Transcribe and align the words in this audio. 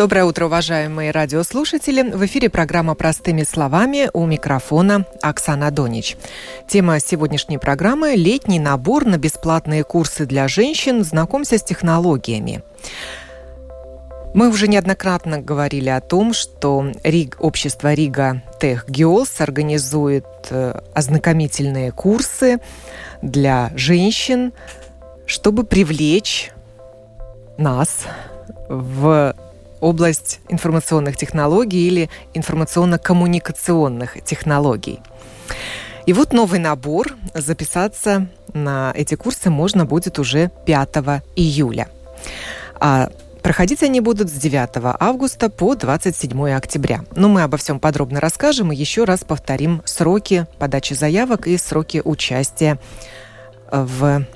Доброе 0.00 0.24
утро, 0.24 0.46
уважаемые 0.46 1.10
радиослушатели. 1.10 2.00
В 2.00 2.24
эфире 2.24 2.48
программа 2.48 2.94
«Простыми 2.94 3.42
словами» 3.42 4.08
у 4.14 4.24
микрофона 4.24 5.04
Оксана 5.20 5.70
Донич. 5.70 6.16
Тема 6.66 6.98
сегодняшней 7.00 7.58
программы– 7.58 8.14
летний 8.16 8.58
набор 8.58 9.04
на 9.04 9.18
бесплатные 9.18 9.84
курсы 9.84 10.24
для 10.24 10.48
женщин 10.48 11.04
«Знакомься 11.04 11.58
с 11.58 11.62
технологиями». 11.62 12.62
Мы 14.32 14.48
уже 14.48 14.68
неоднократно 14.68 15.38
говорили 15.38 15.90
о 15.90 16.00
том, 16.00 16.32
что 16.32 16.92
Риг, 17.04 17.36
общество 17.38 17.92
Рига 17.92 18.42
Тех 18.58 18.88
Геос 18.88 19.42
организует 19.42 20.24
э, 20.48 20.80
ознакомительные 20.94 21.92
курсы 21.92 22.60
для 23.20 23.70
женщин, 23.74 24.54
чтобы 25.26 25.64
привлечь 25.64 26.52
нас 27.58 28.06
в 28.70 29.34
область 29.80 30.40
информационных 30.48 31.16
технологий 31.16 31.86
или 31.86 32.10
информационно-коммуникационных 32.34 34.22
технологий. 34.24 35.00
И 36.06 36.12
вот 36.12 36.32
новый 36.32 36.58
набор. 36.58 37.14
Записаться 37.34 38.28
на 38.52 38.92
эти 38.96 39.14
курсы 39.14 39.50
можно 39.50 39.84
будет 39.84 40.18
уже 40.18 40.50
5 40.66 40.88
июля. 41.36 41.88
А 42.78 43.10
Проходить 43.42 43.82
они 43.82 44.00
будут 44.00 44.28
с 44.28 44.32
9 44.32 44.96
августа 45.00 45.48
по 45.48 45.74
27 45.74 46.50
октября. 46.50 47.04
Но 47.14 47.28
мы 47.28 47.42
обо 47.42 47.56
всем 47.56 47.80
подробно 47.80 48.20
расскажем 48.20 48.70
и 48.70 48.76
еще 48.76 49.04
раз 49.04 49.24
повторим 49.24 49.82
сроки 49.86 50.46
подачи 50.58 50.92
заявок 50.92 51.46
и 51.46 51.56
сроки 51.56 52.02
участия 52.04 52.78
в 53.70 54.26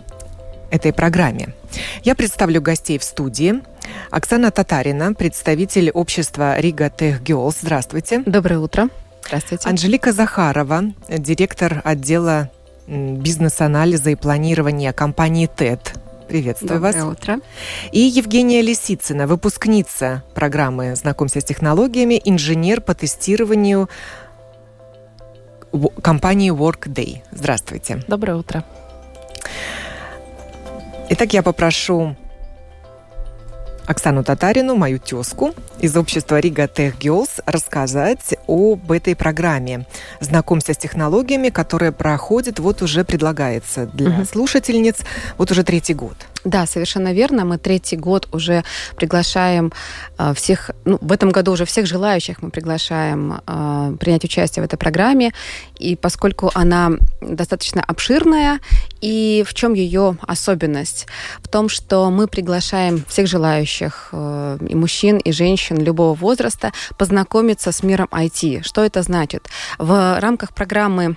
этой 0.70 0.92
программе. 0.92 1.54
Я 2.02 2.14
представлю 2.14 2.62
гостей 2.62 2.98
в 2.98 3.04
студии. 3.04 3.62
Оксана 4.10 4.50
Татарина, 4.50 5.14
представитель 5.14 5.90
общества 5.90 6.58
Рига 6.58 6.90
Тех 6.90 7.22
Girls. 7.22 7.56
Здравствуйте. 7.60 8.22
Доброе 8.26 8.58
утро. 8.58 8.88
Здравствуйте. 9.26 9.68
Анжелика 9.68 10.12
Захарова, 10.12 10.84
директор 11.08 11.80
отдела 11.84 12.50
бизнес-анализа 12.86 14.10
и 14.10 14.14
планирования 14.14 14.92
компании 14.92 15.46
ТЭД. 15.46 15.94
Приветствую 16.28 16.80
Доброе 16.80 17.04
вас. 17.04 17.12
утро. 17.12 17.40
И 17.92 18.00
Евгения 18.00 18.62
Лисицына, 18.62 19.26
выпускница 19.26 20.22
программы 20.34 20.94
«Знакомься 20.96 21.40
с 21.40 21.44
технологиями», 21.44 22.20
инженер 22.24 22.80
по 22.80 22.94
тестированию 22.94 23.88
компании 26.02 26.52
Workday. 26.52 27.22
Здравствуйте. 27.30 28.02
Доброе 28.08 28.36
утро. 28.36 28.64
Итак, 31.10 31.32
я 31.34 31.42
попрошу 31.42 32.16
Оксану 33.86 34.24
Татарину, 34.24 34.76
мою 34.76 34.98
тезку 34.98 35.54
из 35.78 35.96
общества 35.96 36.40
Рига 36.40 36.66
Тех 36.68 36.96
Girls, 36.96 37.42
рассказать 37.46 38.34
об 38.46 38.90
этой 38.90 39.14
программе. 39.14 39.86
Знакомься 40.20 40.72
с 40.72 40.78
технологиями, 40.78 41.50
которая 41.50 41.92
проходит, 41.92 42.58
вот 42.58 42.82
уже 42.82 43.04
предлагается 43.04 43.86
для 43.86 44.10
угу. 44.10 44.24
слушательниц, 44.24 44.96
вот 45.36 45.50
уже 45.50 45.64
третий 45.64 45.94
год. 45.94 46.16
Да, 46.44 46.66
совершенно 46.66 47.12
верно. 47.12 47.44
Мы 47.46 47.56
третий 47.56 47.96
год 47.96 48.28
уже 48.32 48.64
приглашаем 48.96 49.72
э, 50.18 50.34
всех, 50.34 50.70
ну, 50.84 50.98
в 51.00 51.10
этом 51.10 51.30
году 51.30 51.52
уже 51.52 51.64
всех 51.64 51.86
желающих 51.86 52.42
мы 52.42 52.50
приглашаем 52.50 53.40
э, 53.46 53.96
принять 53.98 54.24
участие 54.24 54.62
в 54.62 54.66
этой 54.66 54.76
программе. 54.76 55.32
И 55.78 55.96
поскольку 55.96 56.50
она 56.54 56.92
достаточно 57.22 57.82
обширная, 57.82 58.60
и 59.00 59.42
в 59.46 59.54
чем 59.54 59.72
ее 59.72 60.18
особенность? 60.20 61.06
В 61.38 61.48
том, 61.48 61.70
что 61.70 62.10
мы 62.10 62.26
приглашаем 62.26 63.04
всех 63.08 63.26
желающих, 63.26 64.10
э, 64.12 64.58
и 64.68 64.74
мужчин, 64.74 65.16
и 65.16 65.32
женщин 65.32 65.78
любого 65.78 66.14
возраста, 66.14 66.72
познакомиться 66.98 67.72
с 67.72 67.82
миром 67.82 68.08
IT. 68.10 68.62
Что 68.64 68.84
это 68.84 69.02
значит? 69.02 69.48
В 69.78 70.20
рамках 70.20 70.54
программы 70.54 71.16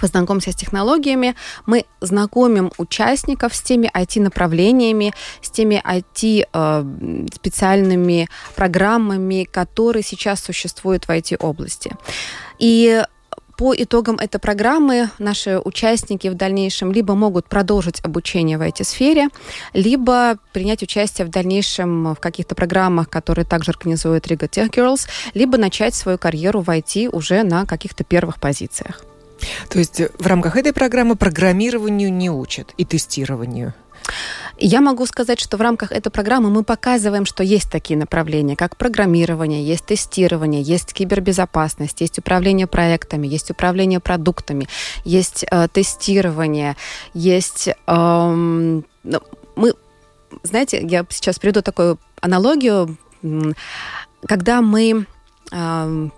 познакомься 0.00 0.52
с 0.52 0.56
технологиями, 0.56 1.34
мы 1.66 1.84
знакомим 2.00 2.72
участников 2.78 3.54
с 3.54 3.60
теми 3.60 3.90
IT-направлениями, 3.94 5.12
с 5.42 5.50
теми 5.50 5.82
IT-специальными 5.84 8.22
э, 8.22 8.26
программами, 8.56 9.44
которые 9.44 10.02
сейчас 10.02 10.40
существуют 10.40 11.04
в 11.04 11.10
IT-области. 11.10 11.92
И 12.58 13.02
по 13.60 13.74
итогам 13.74 14.16
этой 14.16 14.38
программы 14.38 15.10
наши 15.18 15.60
участники 15.62 16.28
в 16.28 16.34
дальнейшем 16.34 16.92
либо 16.92 17.14
могут 17.14 17.46
продолжить 17.46 18.02
обучение 18.02 18.56
в 18.56 18.62
этой 18.62 18.86
сфере, 18.86 19.28
либо 19.74 20.38
принять 20.54 20.82
участие 20.82 21.26
в 21.26 21.30
дальнейшем 21.30 22.14
в 22.14 22.20
каких-то 22.20 22.54
программах, 22.54 23.10
которые 23.10 23.44
также 23.44 23.72
организует 23.72 24.26
Riga 24.26 24.48
Tech 24.48 24.70
Girls, 24.70 25.06
либо 25.34 25.58
начать 25.58 25.94
свою 25.94 26.16
карьеру 26.16 26.62
в 26.62 26.70
IT 26.70 27.10
уже 27.10 27.42
на 27.42 27.66
каких-то 27.66 28.02
первых 28.02 28.40
позициях. 28.40 29.04
То 29.68 29.78
есть 29.78 30.00
в 30.18 30.26
рамках 30.26 30.56
этой 30.56 30.72
программы 30.72 31.16
программированию 31.16 32.12
не 32.12 32.30
учат 32.30 32.74
и 32.76 32.84
тестированию? 32.84 33.74
Я 34.58 34.80
могу 34.80 35.06
сказать, 35.06 35.40
что 35.40 35.56
в 35.56 35.60
рамках 35.60 35.92
этой 35.92 36.10
программы 36.10 36.50
мы 36.50 36.64
показываем, 36.64 37.24
что 37.24 37.42
есть 37.42 37.70
такие 37.70 37.98
направления, 37.98 38.56
как 38.56 38.76
программирование, 38.76 39.64
есть 39.64 39.86
тестирование, 39.86 40.60
есть 40.60 40.92
кибербезопасность, 40.92 42.00
есть 42.00 42.18
управление 42.18 42.66
проектами, 42.66 43.26
есть 43.26 43.50
управление 43.50 44.00
продуктами, 44.00 44.68
есть 45.04 45.44
э, 45.50 45.68
тестирование, 45.72 46.76
есть... 47.14 47.68
Э, 47.86 48.82
мы, 49.56 49.74
знаете, 50.42 50.86
я 50.86 51.06
сейчас 51.08 51.38
приведу 51.38 51.62
такую 51.62 51.98
аналогию. 52.20 52.98
Когда 54.26 54.60
мы 54.60 55.06
э, 55.50 56.08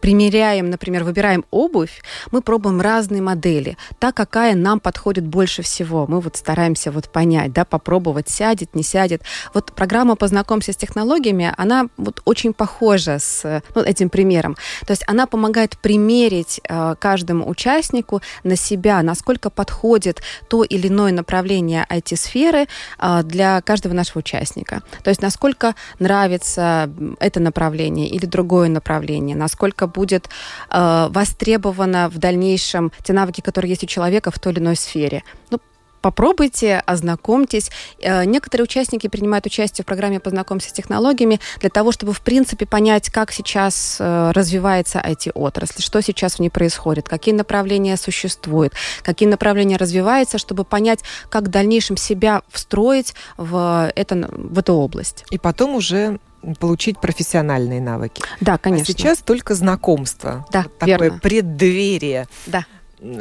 примеряем, 0.00 0.70
например, 0.70 1.04
выбираем 1.04 1.44
обувь, 1.50 2.02
мы 2.30 2.42
пробуем 2.42 2.80
разные 2.80 3.22
модели, 3.22 3.76
та, 3.98 4.12
какая 4.12 4.54
нам 4.54 4.80
подходит 4.80 5.26
больше 5.26 5.62
всего. 5.62 6.06
Мы 6.06 6.20
вот 6.20 6.36
стараемся 6.36 6.90
вот 6.90 7.08
понять, 7.08 7.52
да, 7.52 7.64
попробовать, 7.64 8.28
сядет, 8.28 8.74
не 8.74 8.82
сядет. 8.82 9.22
Вот 9.54 9.72
программа 9.72 10.16
«Познакомься 10.16 10.72
с 10.72 10.76
технологиями», 10.76 11.52
она 11.56 11.88
вот 11.96 12.20
очень 12.24 12.52
похожа 12.52 13.18
с 13.18 13.62
ну, 13.74 13.82
этим 13.82 14.10
примером. 14.10 14.56
То 14.86 14.92
есть 14.92 15.04
она 15.06 15.26
помогает 15.26 15.76
примерить 15.78 16.60
э, 16.68 16.94
каждому 16.98 17.48
участнику 17.48 18.22
на 18.44 18.56
себя, 18.56 19.02
насколько 19.02 19.50
подходит 19.50 20.22
то 20.48 20.64
или 20.64 20.88
иное 20.88 21.12
направление 21.12 21.86
IT-сферы 21.90 22.66
э, 22.98 23.22
для 23.24 23.60
каждого 23.62 23.92
нашего 23.92 24.18
участника. 24.18 24.82
То 25.02 25.10
есть 25.10 25.22
насколько 25.22 25.74
нравится 25.98 26.90
это 27.20 27.40
направление 27.40 28.08
или 28.08 28.26
другое 28.26 28.68
направление, 28.68 29.36
насколько 29.36 29.85
насколько 29.86 30.00
будет 30.00 30.28
э, 30.70 31.08
востребовано 31.10 32.08
в 32.08 32.18
дальнейшем 32.18 32.92
те 33.02 33.12
навыки, 33.12 33.40
которые 33.40 33.70
есть 33.70 33.84
у 33.84 33.86
человека 33.86 34.30
в 34.30 34.38
той 34.38 34.52
или 34.52 34.60
иной 34.60 34.76
сфере. 34.76 35.22
Ну, 35.50 35.58
попробуйте, 36.02 36.82
ознакомьтесь. 36.86 37.70
Э, 38.00 38.24
некоторые 38.24 38.64
участники 38.64 39.08
принимают 39.08 39.46
участие 39.46 39.82
в 39.82 39.86
программе 39.86 40.20
«Познакомься 40.20 40.68
с 40.68 40.72
технологиями» 40.72 41.40
для 41.60 41.70
того, 41.70 41.92
чтобы, 41.92 42.12
в 42.12 42.20
принципе, 42.20 42.66
понять, 42.66 43.10
как 43.10 43.32
сейчас 43.32 43.98
э, 44.00 44.32
развивается 44.34 44.98
IT-отрасль, 44.98 45.82
что 45.82 46.02
сейчас 46.02 46.36
в 46.36 46.40
ней 46.40 46.50
происходит, 46.50 47.08
какие 47.08 47.34
направления 47.34 47.96
существуют, 47.96 48.72
какие 49.02 49.28
направления 49.28 49.78
развиваются, 49.78 50.38
чтобы 50.38 50.64
понять, 50.64 51.00
как 51.30 51.44
в 51.44 51.48
дальнейшем 51.48 51.96
себя 51.96 52.42
встроить 52.48 53.14
в, 53.36 53.90
это, 53.96 54.28
в 54.32 54.58
эту 54.58 54.74
область. 54.74 55.24
И 55.30 55.38
потом 55.38 55.74
уже 55.74 56.18
получить 56.54 57.00
профессиональные 57.00 57.80
навыки. 57.80 58.22
Да, 58.40 58.54
а 58.54 58.58
конечно. 58.58 58.84
А 58.84 58.86
сейчас 58.86 59.18
только 59.18 59.54
знакомство. 59.54 60.46
Да, 60.52 60.66
вот 60.80 60.86
верно. 60.86 61.04
Такое 61.06 61.20
преддверие. 61.20 62.26
Да 62.46 62.64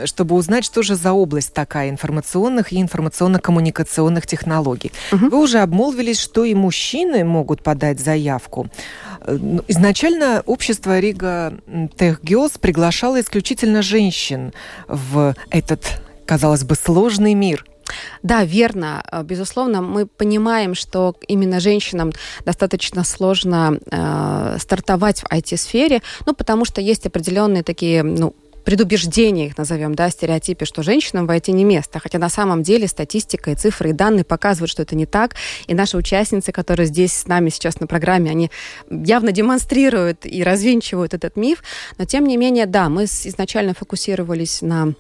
чтобы 0.06 0.36
узнать, 0.36 0.64
что 0.64 0.84
же 0.84 0.96
за 0.96 1.12
область 1.12 1.54
такая 1.54 1.90
информационных 1.90 2.72
и 2.72 2.82
информационно-коммуникационных 2.82 4.26
технологий. 4.26 4.92
Угу. 5.12 5.30
Вы 5.30 5.42
уже 5.42 5.60
обмолвились, 5.60 6.20
что 6.20 6.46
и 6.46 6.54
мужчины 6.54 7.24
могут 7.26 7.62
подать 7.62 8.00
заявку. 8.00 8.68
Э, 9.22 9.38
ну, 9.40 9.64
изначально 9.68 10.44
общество 10.46 10.98
Рига 11.00 11.58
Тех 11.98 12.24
Геос 12.24 12.58
приглашало 12.58 13.20
исключительно 13.20 13.82
женщин 13.82 14.54
в 14.88 15.36
этот, 15.50 16.02
казалось 16.26 16.64
бы, 16.64 16.76
сложный 16.76 17.34
мир– 17.34 17.66
да, 18.24 18.44
верно. 18.44 19.04
Э, 19.12 19.24
безусловно, 19.24 19.82
мы 19.82 20.06
понимаем, 20.06 20.76
что 20.76 21.16
именно 21.28 21.60
женщинам 21.60 22.12
достаточно 22.46 23.04
сложно 23.04 23.80
э, 23.92 24.58
стартовать 24.60 25.22
в 25.22 25.26
IT-сфере, 25.26 26.02
ну, 26.26 26.34
потому 26.34 26.66
что 26.66 26.82
есть 26.82 27.06
определенные 27.06 27.64
такие, 27.64 28.04
ну, 28.04 28.36
предубеждениях, 28.66 29.58
назовем, 29.58 29.96
да, 29.96 30.10
стереотипе, 30.10 30.66
что 30.66 30.84
женщинам 30.84 31.28
в 31.28 31.30
IT 31.30 31.52
не 31.52 31.64
место. 31.64 32.00
Хотя 32.00 32.18
на 32.18 32.30
самом 32.30 32.64
деле 32.64 32.88
статистика 32.88 33.52
и 33.52 33.56
цифры 33.56 33.92
и 33.92 33.94
данные 33.94 34.26
показывают, 34.26 34.72
что 34.72 34.82
это 34.82 34.96
не 34.96 35.06
так. 35.06 35.36
И 35.68 35.76
наши 35.76 35.96
участницы, 35.96 36.52
которые 36.52 36.88
здесь 36.88 37.14
с 37.14 37.28
нами 37.28 37.50
сейчас 37.50 37.80
на 37.80 37.88
программе, 37.88 38.32
они 38.32 38.52
явно 38.90 39.32
демонстрируют 39.32 40.26
и 40.26 40.44
развенчивают 40.44 41.14
этот 41.14 41.38
миф. 41.38 41.64
Но 41.98 42.06
тем 42.06 42.26
не 42.26 42.38
менее, 42.38 42.66
да, 42.66 42.90
мы 42.90 43.04
изначально 43.06 43.76
фокусировались 43.76 44.62
на 44.64 44.96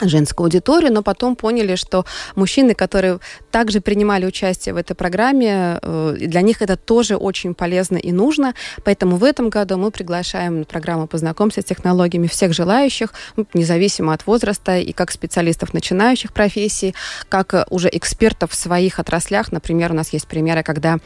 женскую 0.00 0.46
аудиторию, 0.46 0.92
но 0.92 1.02
потом 1.02 1.36
поняли, 1.36 1.76
что 1.76 2.04
мужчины, 2.34 2.74
которые 2.74 3.18
также 3.50 3.80
принимали 3.80 4.26
участие 4.26 4.74
в 4.74 4.76
этой 4.76 4.94
программе, 4.94 5.78
э, 5.82 6.16
для 6.18 6.42
них 6.42 6.62
это 6.62 6.76
тоже 6.76 7.16
очень 7.16 7.54
полезно 7.54 7.96
и 7.96 8.12
нужно. 8.12 8.54
Поэтому 8.84 9.16
в 9.16 9.24
этом 9.24 9.50
году 9.50 9.76
мы 9.76 9.90
приглашаем 9.90 10.60
на 10.60 10.64
программу 10.64 11.06
«Познакомься 11.06 11.62
с 11.62 11.64
технологиями» 11.64 12.26
всех 12.26 12.52
желающих, 12.52 13.12
ну, 13.36 13.46
независимо 13.54 14.12
от 14.12 14.26
возраста, 14.26 14.78
и 14.78 14.92
как 14.92 15.10
специалистов 15.10 15.74
начинающих 15.74 16.32
профессий, 16.32 16.94
как 17.28 17.66
уже 17.70 17.88
экспертов 17.92 18.50
в 18.52 18.54
своих 18.54 18.98
отраслях. 18.98 19.52
Например, 19.52 19.92
у 19.92 19.94
нас 19.94 20.12
есть 20.12 20.26
примеры, 20.26 20.62
когда 20.62 20.98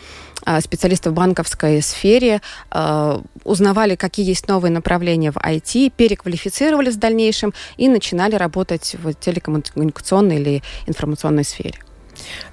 специалисты 0.61 1.11
в 1.11 1.15
банковской 1.15 1.83
сфере 1.83 2.41
а, 2.71 3.23
узнавали, 3.45 3.97
какие 3.97 4.27
есть 4.27 4.49
новые 4.49 4.73
направления 4.73 5.33
в 5.33 5.37
IT, 5.37 5.93
переквалифицировались 5.97 6.95
в 6.95 6.99
дальнейшем 6.99 7.53
и 7.77 7.89
начинали 7.89 8.35
работать 8.35 8.97
в 9.03 9.15
телекоммуникационной 9.15 10.37
или 10.37 10.63
информационной 10.87 11.45
сфере. 11.45 11.79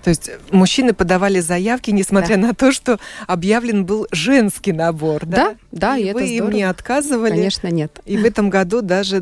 То 0.04 0.10
есть 0.10 0.30
мужчины 0.52 0.94
подавали 0.94 1.40
заявки, 1.40 1.92
несмотря 1.92 2.36
да. 2.36 2.48
на 2.48 2.54
то, 2.54 2.72
что 2.72 3.00
объявлен 3.28 3.86
был 3.86 4.08
женский 4.12 4.72
набор, 4.72 5.26
да? 5.26 5.56
Да, 5.72 5.96
да, 5.96 5.98
и, 5.98 6.10
и 6.10 6.14
вы 6.14 6.22
это 6.22 6.30
им 6.30 6.50
не 6.52 6.64
отказывали. 6.64 7.32
Конечно, 7.32 7.68
нет. 7.68 8.00
И 8.06 8.18
в 8.18 8.26
этом 8.26 8.50
году 8.50 8.82
даже 8.82 9.22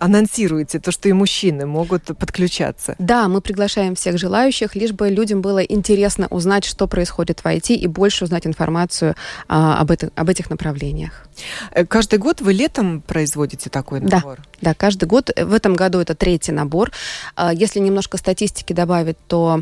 анонсируете 0.00 0.80
то, 0.80 0.90
что 0.90 1.08
и 1.08 1.12
мужчины 1.12 1.66
могут 1.66 2.04
подключаться. 2.18 2.96
Да, 2.98 3.28
мы 3.28 3.40
приглашаем 3.40 3.94
всех 3.94 4.18
желающих, 4.18 4.74
лишь 4.74 4.92
бы 4.92 5.08
людям 5.10 5.42
было 5.42 5.58
интересно 5.60 6.26
узнать, 6.30 6.64
что 6.64 6.86
происходит 6.86 7.40
в 7.40 7.46
IT 7.46 7.74
и 7.74 7.86
больше 7.86 8.24
узнать 8.24 8.46
информацию 8.46 9.14
а, 9.46 9.78
об, 9.78 9.90
это, 9.90 10.10
об 10.14 10.28
этих 10.28 10.50
направлениях. 10.50 11.26
Э, 11.70 11.84
каждый 11.84 12.18
год 12.18 12.40
вы 12.40 12.52
летом 12.52 13.02
производите 13.02 13.70
такой 13.70 14.00
набор? 14.00 14.38
Да, 14.60 14.70
да, 14.70 14.74
каждый 14.74 15.04
год. 15.04 15.30
В 15.36 15.52
этом 15.52 15.74
году 15.74 15.98
это 16.00 16.14
третий 16.14 16.52
набор. 16.52 16.90
А, 17.36 17.52
если 17.52 17.78
немножко 17.78 18.16
статистики 18.16 18.72
добавить, 18.72 19.18
то 19.28 19.60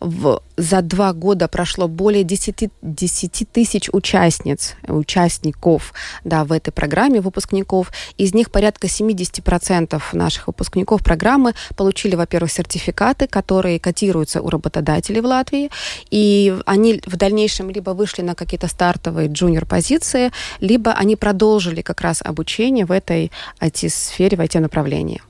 в, 0.00 0.42
за 0.56 0.82
два 0.82 1.12
года 1.12 1.48
прошло 1.48 1.88
более 1.88 2.24
10, 2.24 2.70
10 2.82 3.48
тысяч 3.50 3.88
участниц, 3.92 4.74
участников 4.86 5.92
да, 6.24 6.44
в 6.44 6.52
этой 6.52 6.72
программе, 6.72 7.20
выпускников. 7.20 7.92
Из 8.18 8.34
них 8.34 8.50
порядка 8.50 8.86
70% 8.86 10.00
наших 10.12 10.46
выпускников 10.46 11.02
программы 11.02 11.54
получили, 11.76 12.14
во-первых, 12.14 12.52
сертификаты, 12.52 13.26
которые 13.26 13.78
котируются 13.78 14.40
у 14.40 14.50
работодателей 14.50 15.20
в 15.20 15.26
Латвии, 15.26 15.70
и 16.10 16.56
они 16.66 17.00
в 17.06 17.16
дальнейшем 17.16 17.70
либо 17.70 17.90
вышли 17.90 18.22
на 18.22 18.34
какие-то 18.34 18.68
стартовые 18.68 19.28
джуниор-позиции, 19.28 20.32
либо 20.60 20.92
они 20.92 21.16
продолжили 21.16 21.82
как 21.82 22.00
раз 22.00 22.22
обучение 22.22 22.86
в 22.86 22.92
этой 22.92 23.30
IT-сфере, 23.60 24.36
в 24.36 24.40
IT-направлении. 24.40 25.22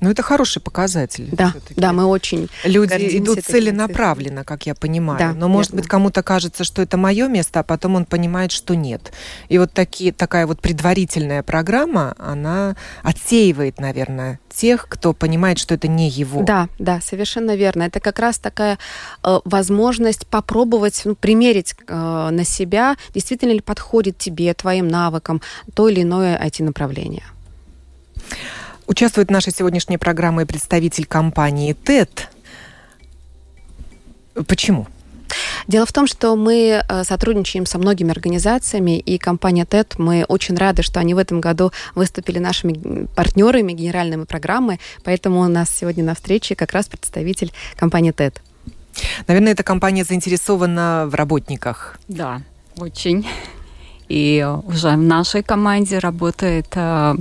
Ну, 0.00 0.10
это 0.10 0.22
хороший 0.22 0.62
показатель. 0.62 1.28
Да, 1.32 1.54
да, 1.76 1.92
мы 1.92 2.06
очень 2.06 2.48
Люди 2.64 3.18
идут 3.18 3.44
целенаправленно, 3.44 4.44
как 4.44 4.66
я 4.66 4.74
понимаю. 4.74 5.18
Да, 5.18 5.32
Но, 5.32 5.48
может 5.48 5.74
быть, 5.74 5.86
кому-то 5.86 6.22
кажется, 6.22 6.64
что 6.64 6.82
это 6.82 6.96
мое 6.96 7.28
место, 7.28 7.60
а 7.60 7.62
потом 7.62 7.96
он 7.96 8.04
понимает, 8.04 8.52
что 8.52 8.74
нет. 8.74 9.12
И 9.48 9.58
вот 9.58 9.72
такие, 9.72 10.12
такая 10.12 10.46
вот 10.46 10.60
предварительная 10.60 11.42
программа, 11.42 12.14
она 12.18 12.76
отсеивает, 13.02 13.80
наверное, 13.80 14.38
тех, 14.48 14.88
кто 14.88 15.12
понимает, 15.12 15.58
что 15.58 15.74
это 15.74 15.88
не 15.88 16.08
его. 16.08 16.42
Да, 16.42 16.68
да, 16.78 17.00
совершенно 17.00 17.56
верно. 17.56 17.84
Это 17.84 18.00
как 18.00 18.18
раз 18.18 18.38
такая 18.38 18.78
э, 19.22 19.40
возможность 19.44 20.26
попробовать, 20.26 21.02
ну, 21.04 21.14
примерить 21.14 21.74
э, 21.86 22.28
на 22.30 22.44
себя, 22.44 22.96
действительно 23.14 23.52
ли 23.52 23.60
подходит 23.60 24.18
тебе, 24.18 24.52
твоим 24.54 24.88
навыкам 24.88 25.42
то 25.74 25.88
или 25.88 26.02
иное 26.02 26.38
IT-направление. 26.38 27.24
Участвует 28.88 29.28
в 29.28 29.30
нашей 29.30 29.52
сегодняшней 29.52 29.98
программе 29.98 30.46
представитель 30.46 31.04
компании 31.04 31.74
ТЭТ. 31.74 32.30
Почему? 34.46 34.86
Дело 35.66 35.84
в 35.84 35.92
том, 35.92 36.06
что 36.06 36.34
мы 36.36 36.82
э, 36.88 37.04
сотрудничаем 37.04 37.66
со 37.66 37.76
многими 37.78 38.10
организациями, 38.10 38.98
и 38.98 39.18
компания 39.18 39.66
ТЭТ, 39.66 39.96
мы 39.98 40.24
очень 40.26 40.56
рады, 40.56 40.82
что 40.82 41.00
они 41.00 41.12
в 41.12 41.18
этом 41.18 41.42
году 41.42 41.70
выступили 41.94 42.38
нашими 42.38 43.04
партнерами 43.14 43.74
генеральными 43.74 44.24
программы, 44.24 44.80
поэтому 45.04 45.40
у 45.40 45.48
нас 45.48 45.68
сегодня 45.68 46.02
на 46.02 46.14
встрече 46.14 46.54
как 46.54 46.72
раз 46.72 46.88
представитель 46.88 47.52
компании 47.76 48.12
ТЭТ. 48.12 48.40
Наверное, 49.26 49.52
эта 49.52 49.64
компания 49.64 50.04
заинтересована 50.04 51.04
в 51.08 51.14
работниках. 51.14 51.98
Да, 52.08 52.40
очень. 52.78 53.26
И 54.08 54.48
уже 54.64 54.92
в 54.92 54.96
нашей 54.96 55.42
команде 55.42 55.98
работает 55.98 56.68
э, 56.74 57.14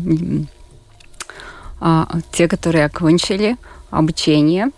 те, 2.32 2.48
которые 2.48 2.86
окончили 2.86 3.58
обучение, 3.90 4.70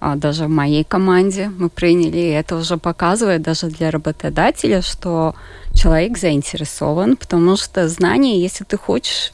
а, 0.00 0.16
даже 0.16 0.44
в 0.44 0.50
моей 0.50 0.84
команде 0.84 1.50
мы 1.58 1.70
приняли, 1.70 2.18
и 2.18 2.28
это 2.28 2.56
уже 2.56 2.76
показывает 2.76 3.40
даже 3.40 3.68
для 3.68 3.90
работодателя, 3.90 4.82
что 4.82 5.34
человек 5.72 6.18
заинтересован, 6.18 7.16
потому 7.16 7.56
что 7.56 7.88
знания, 7.88 8.38
если 8.38 8.64
ты 8.64 8.76
хочешь, 8.76 9.32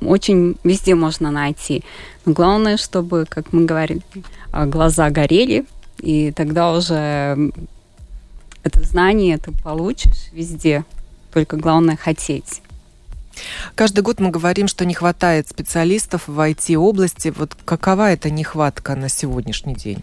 очень 0.00 0.56
везде 0.64 0.94
можно 0.94 1.30
найти. 1.30 1.84
Но 2.24 2.32
главное, 2.32 2.78
чтобы, 2.78 3.26
как 3.28 3.52
мы 3.52 3.66
говорили, 3.66 4.00
а, 4.50 4.64
глаза 4.64 5.10
горели, 5.10 5.66
и 5.98 6.32
тогда 6.32 6.72
уже 6.72 7.52
это 8.62 8.82
знание 8.84 9.36
ты 9.36 9.52
получишь 9.62 10.30
везде. 10.32 10.84
Только 11.34 11.56
главное 11.56 11.96
хотеть. 11.96 12.62
Каждый 13.74 14.00
год 14.00 14.20
мы 14.20 14.30
говорим, 14.30 14.68
что 14.68 14.84
не 14.84 14.94
хватает 14.94 15.48
специалистов 15.48 16.28
в 16.28 16.38
IT-области. 16.38 17.32
Вот 17.36 17.56
какова 17.64 18.12
эта 18.12 18.30
нехватка 18.30 18.94
на 18.94 19.08
сегодняшний 19.08 19.74
день? 19.74 20.02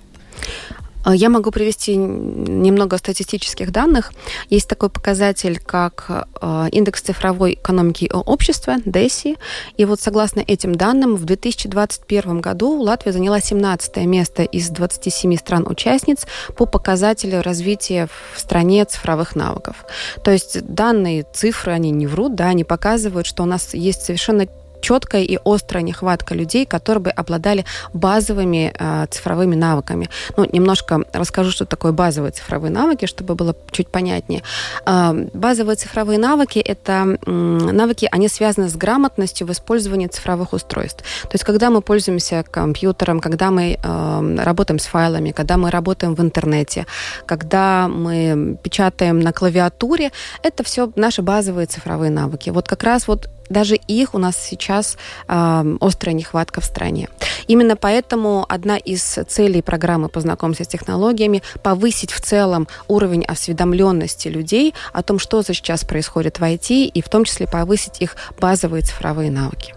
А, 1.03 1.15
я 1.15 1.29
могу 1.29 1.51
привести 1.51 1.95
немного 1.95 2.97
статистических 2.97 3.71
данных. 3.71 4.11
Есть 4.49 4.67
такой 4.67 4.89
показатель, 4.89 5.59
как 5.59 6.27
а, 6.41 6.67
индекс 6.71 7.01
цифровой 7.01 7.53
экономики 7.53 8.09
общества, 8.11 8.77
DESI. 8.85 9.37
И 9.77 9.85
вот 9.85 10.01
согласно 10.01 10.41
этим 10.41 10.75
данным, 10.75 11.15
в 11.15 11.25
2021 11.25 12.41
году 12.41 12.81
Латвия 12.81 13.11
заняла 13.11 13.39
17 13.39 13.97
место 14.05 14.43
из 14.43 14.69
27 14.69 15.37
стран-участниц 15.37 16.25
по 16.55 16.65
показателю 16.65 17.41
развития 17.41 18.09
в 18.33 18.39
стране 18.39 18.83
цифровых 18.85 19.35
навыков. 19.35 19.85
То 20.23 20.31
есть 20.31 20.65
данные 20.65 21.25
цифры, 21.33 21.71
они 21.71 21.91
не 21.91 22.07
врут, 22.07 22.35
да, 22.35 22.47
они 22.47 22.63
показывают, 22.63 23.27
что 23.27 23.43
у 23.43 23.45
нас 23.45 23.73
есть 23.73 24.03
совершенно 24.03 24.47
четкая 24.81 25.23
и 25.23 25.37
острая 25.43 25.83
нехватка 25.83 26.35
людей, 26.35 26.65
которые 26.65 27.03
бы 27.03 27.09
обладали 27.09 27.65
базовыми 27.93 28.73
э, 28.77 29.05
цифровыми 29.09 29.55
навыками. 29.55 30.09
Ну, 30.37 30.47
немножко 30.51 31.03
расскажу, 31.13 31.51
что 31.51 31.65
такое 31.65 31.91
базовые 31.91 32.31
цифровые 32.31 32.71
навыки, 32.71 33.05
чтобы 33.05 33.35
было 33.35 33.55
чуть 33.71 33.87
понятнее. 33.87 34.43
Э, 34.85 35.27
базовые 35.33 35.75
цифровые 35.75 36.19
навыки– 36.19 36.59
это 36.65 37.17
э, 37.25 37.31
навыки, 37.31 38.07
они 38.11 38.27
связаны 38.27 38.69
с 38.69 38.75
грамотностью 38.75 39.47
в 39.47 39.51
использовании 39.51 40.07
цифровых 40.07 40.53
устройств. 40.53 41.03
То 41.23 41.33
есть, 41.33 41.43
когда 41.43 41.69
мы 41.69 41.81
пользуемся 41.81 42.43
компьютером, 42.43 43.19
когда 43.19 43.51
мы 43.51 43.77
э, 43.81 44.35
работаем 44.43 44.79
с 44.79 44.85
файлами, 44.85 45.31
когда 45.31 45.57
мы 45.57 45.71
работаем 45.71 46.15
в 46.15 46.21
интернете, 46.21 46.85
когда 47.25 47.87
мы 47.87 48.57
печатаем 48.63 49.19
на 49.19 49.33
клавиатуре, 49.33 50.11
это 50.43 50.63
все 50.63 50.91
наши 50.95 51.21
базовые 51.21 51.67
цифровые 51.67 52.11
навыки. 52.11 52.49
Вот 52.49 52.67
как 52.67 52.83
раз 52.83 53.07
вот 53.07 53.29
даже 53.49 53.75
их 53.75 54.13
у 54.13 54.17
нас 54.17 54.37
сейчас 54.37 54.97
э, 55.27 55.77
острая 55.81 56.15
нехватка 56.15 56.61
в 56.61 56.65
стране. 56.65 57.09
Именно 57.47 57.75
поэтому 57.75 58.45
одна 58.47 58.77
из 58.77 59.01
целей 59.01 59.61
программы 59.61 60.09
«Познакомься 60.09 60.63
с 60.63 60.67
технологиями»– 60.67 61.41
повысить 61.63 62.11
в 62.11 62.21
целом 62.21 62.67
уровень 62.87 63.25
осведомленности 63.25 64.27
людей 64.27 64.73
о 64.93 65.03
том, 65.03 65.19
что 65.19 65.41
сейчас 65.41 65.83
происходит 65.83 66.39
в 66.39 66.43
IT, 66.43 66.85
и 66.85 67.01
в 67.01 67.09
том 67.09 67.25
числе 67.25 67.47
повысить 67.47 68.01
их 68.01 68.15
базовые 68.39 68.83
цифровые 68.83 69.31
навыки. 69.31 69.73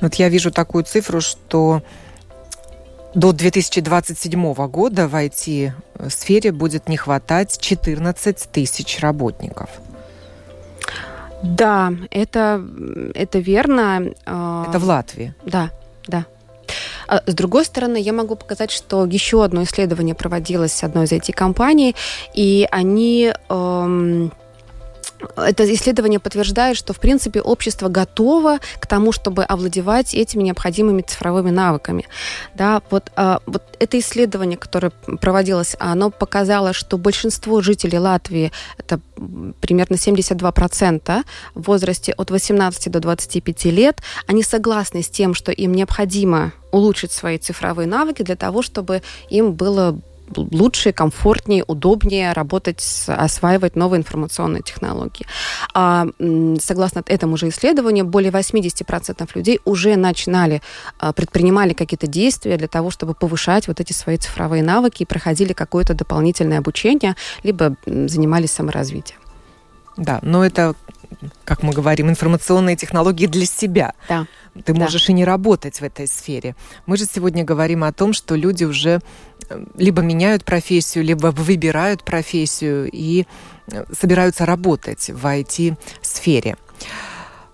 Вот 0.00 0.14
я 0.14 0.28
вижу 0.28 0.50
такую 0.50 0.84
цифру, 0.84 1.20
что 1.20 1.82
до 3.14 3.32
2027 3.32 4.54
года 4.68 5.08
в 5.08 5.14
IT-сфере 5.14 6.52
будет 6.52 6.88
не 6.88 6.96
хватать 6.96 7.58
14 7.60 8.48
тысяч 8.52 9.00
работников. 9.00 9.70
Да, 11.42 11.92
это, 12.10 12.64
это 13.14 13.38
верно. 13.38 14.12
А, 14.26 14.66
это 14.68 14.78
в 14.78 14.84
Латвии? 14.84 15.34
Да, 15.44 15.70
да. 16.06 16.26
А, 17.08 17.22
с 17.26 17.34
другой 17.34 17.64
стороны, 17.64 17.96
я 18.00 18.12
могу 18.12 18.36
показать, 18.36 18.70
что 18.70 19.04
еще 19.04 19.42
одно 19.42 19.62
исследование 19.62 20.14
проводилось 20.14 20.82
одной 20.84 21.04
из 21.04 21.12
этих 21.12 21.34
компаний, 21.34 21.96
и 22.34 22.68
они 22.70 23.32
эм, 23.48 24.32
это 25.36 25.72
исследование 25.72 26.20
подтверждает, 26.20 26.76
что, 26.76 26.92
в 26.92 27.00
принципе, 27.00 27.40
общество 27.40 27.88
готово 27.88 28.58
к 28.78 28.86
тому, 28.86 29.12
чтобы 29.12 29.44
овладевать 29.44 30.14
этими 30.14 30.42
необходимыми 30.42 31.02
цифровыми 31.02 31.50
навыками. 31.50 32.06
Да, 32.54 32.82
вот, 32.90 33.10
а, 33.16 33.40
вот 33.46 33.62
это 33.78 33.98
исследование, 33.98 34.58
которое 34.58 34.90
проводилось, 35.20 35.76
оно 35.78 36.10
показало, 36.10 36.72
что 36.72 36.98
большинство 36.98 37.60
жителей 37.60 37.98
Латвии, 37.98 38.52
это 38.78 39.00
примерно 39.60 39.94
72% 39.94 41.24
в 41.54 41.62
возрасте 41.62 42.12
от 42.12 42.30
18 42.30 42.90
до 42.90 43.00
25 43.00 43.64
лет, 43.66 44.00
они 44.26 44.42
согласны 44.42 45.02
с 45.02 45.08
тем, 45.08 45.34
что 45.34 45.52
им 45.52 45.72
необходимо 45.72 46.52
улучшить 46.70 47.12
свои 47.12 47.38
цифровые 47.38 47.86
навыки 47.86 48.22
для 48.22 48.36
того, 48.36 48.62
чтобы 48.62 49.02
им 49.28 49.52
было 49.52 49.98
лучше, 50.36 50.92
комфортнее, 50.92 51.64
удобнее 51.66 52.32
работать, 52.32 52.82
осваивать 53.06 53.76
новые 53.76 54.00
информационные 54.00 54.62
технологии. 54.62 55.26
А, 55.74 56.06
согласно 56.60 57.02
этому 57.06 57.36
же 57.36 57.48
исследованию, 57.48 58.04
более 58.04 58.30
80% 58.30 59.30
людей 59.34 59.60
уже 59.64 59.96
начинали, 59.96 60.62
а, 60.98 61.12
предпринимали 61.12 61.72
какие-то 61.72 62.06
действия 62.06 62.56
для 62.56 62.68
того, 62.68 62.90
чтобы 62.90 63.14
повышать 63.14 63.68
вот 63.68 63.80
эти 63.80 63.92
свои 63.92 64.16
цифровые 64.16 64.62
навыки 64.62 65.02
и 65.02 65.06
проходили 65.06 65.52
какое-то 65.52 65.94
дополнительное 65.94 66.58
обучение, 66.58 67.16
либо 67.42 67.76
занимались 67.86 68.52
саморазвитием. 68.52 69.18
Да, 69.96 70.18
но 70.22 70.44
это, 70.44 70.74
как 71.44 71.62
мы 71.62 71.72
говорим, 71.72 72.08
информационные 72.08 72.76
технологии 72.76 73.26
для 73.26 73.46
себя. 73.46 73.94
Да. 74.08 74.26
Ты 74.64 74.74
можешь 74.74 75.06
да. 75.06 75.12
и 75.12 75.16
не 75.16 75.24
работать 75.24 75.80
в 75.80 75.84
этой 75.84 76.06
сфере. 76.06 76.56
Мы 76.86 76.96
же 76.96 77.04
сегодня 77.04 77.44
говорим 77.44 77.84
о 77.84 77.92
том, 77.92 78.12
что 78.12 78.34
люди 78.34 78.64
уже 78.64 79.00
э, 79.48 79.64
либо 79.76 80.02
меняют 80.02 80.44
профессию, 80.44 81.04
либо 81.04 81.28
выбирают 81.28 82.04
профессию 82.04 82.88
и 82.92 83.26
э, 83.68 83.84
собираются 83.92 84.46
работать 84.46 85.10
в 85.10 85.24
IT-сфере. 85.24 86.56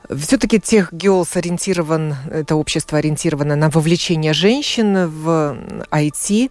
Все-таки 0.08 0.60
тех 0.60 0.92
Girls 0.92 1.36
ориентирован, 1.36 2.14
это 2.30 2.54
общество 2.54 2.98
ориентировано 2.98 3.56
на 3.56 3.70
вовлечение 3.70 4.32
женщин 4.32 5.08
в 5.08 5.58
IT. 5.90 6.50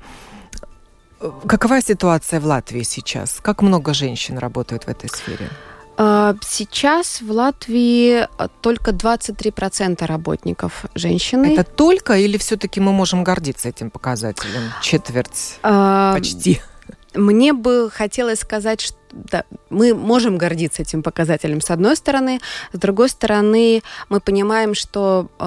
Какова 1.47 1.81
ситуация 1.81 2.39
в 2.39 2.45
Латвии 2.45 2.83
сейчас? 2.83 3.39
Как 3.41 3.61
много 3.61 3.93
женщин 3.93 4.37
работают 4.37 4.83
в 4.83 4.89
этой 4.89 5.09
сфере? 5.09 5.49
А, 5.97 6.35
сейчас 6.41 7.21
в 7.21 7.31
Латвии 7.31 8.27
а, 8.37 8.47
только 8.61 8.91
23% 8.91 10.05
работников 10.05 10.85
женщины. 10.93 11.53
Это 11.53 11.63
только 11.63 12.17
или 12.17 12.37
все-таки 12.37 12.79
мы 12.79 12.91
можем 12.91 13.23
гордиться 13.23 13.69
этим 13.69 13.89
показателем? 13.89 14.71
Четверть 14.81 15.59
а, 15.63 16.13
почти. 16.13 16.61
Мне 17.13 17.53
бы 17.53 17.89
хотелось 17.93 18.39
сказать, 18.39 18.81
что 18.81 18.97
да, 19.11 19.45
мы 19.69 19.93
можем 19.93 20.37
гордиться 20.37 20.81
этим 20.81 21.01
показателем 21.01 21.61
с 21.61 21.71
одной 21.71 21.95
стороны, 21.95 22.41
с 22.73 22.77
другой 22.77 23.07
стороны 23.07 23.81
мы 24.09 24.19
понимаем, 24.19 24.75
что 24.75 25.29
э, 25.39 25.43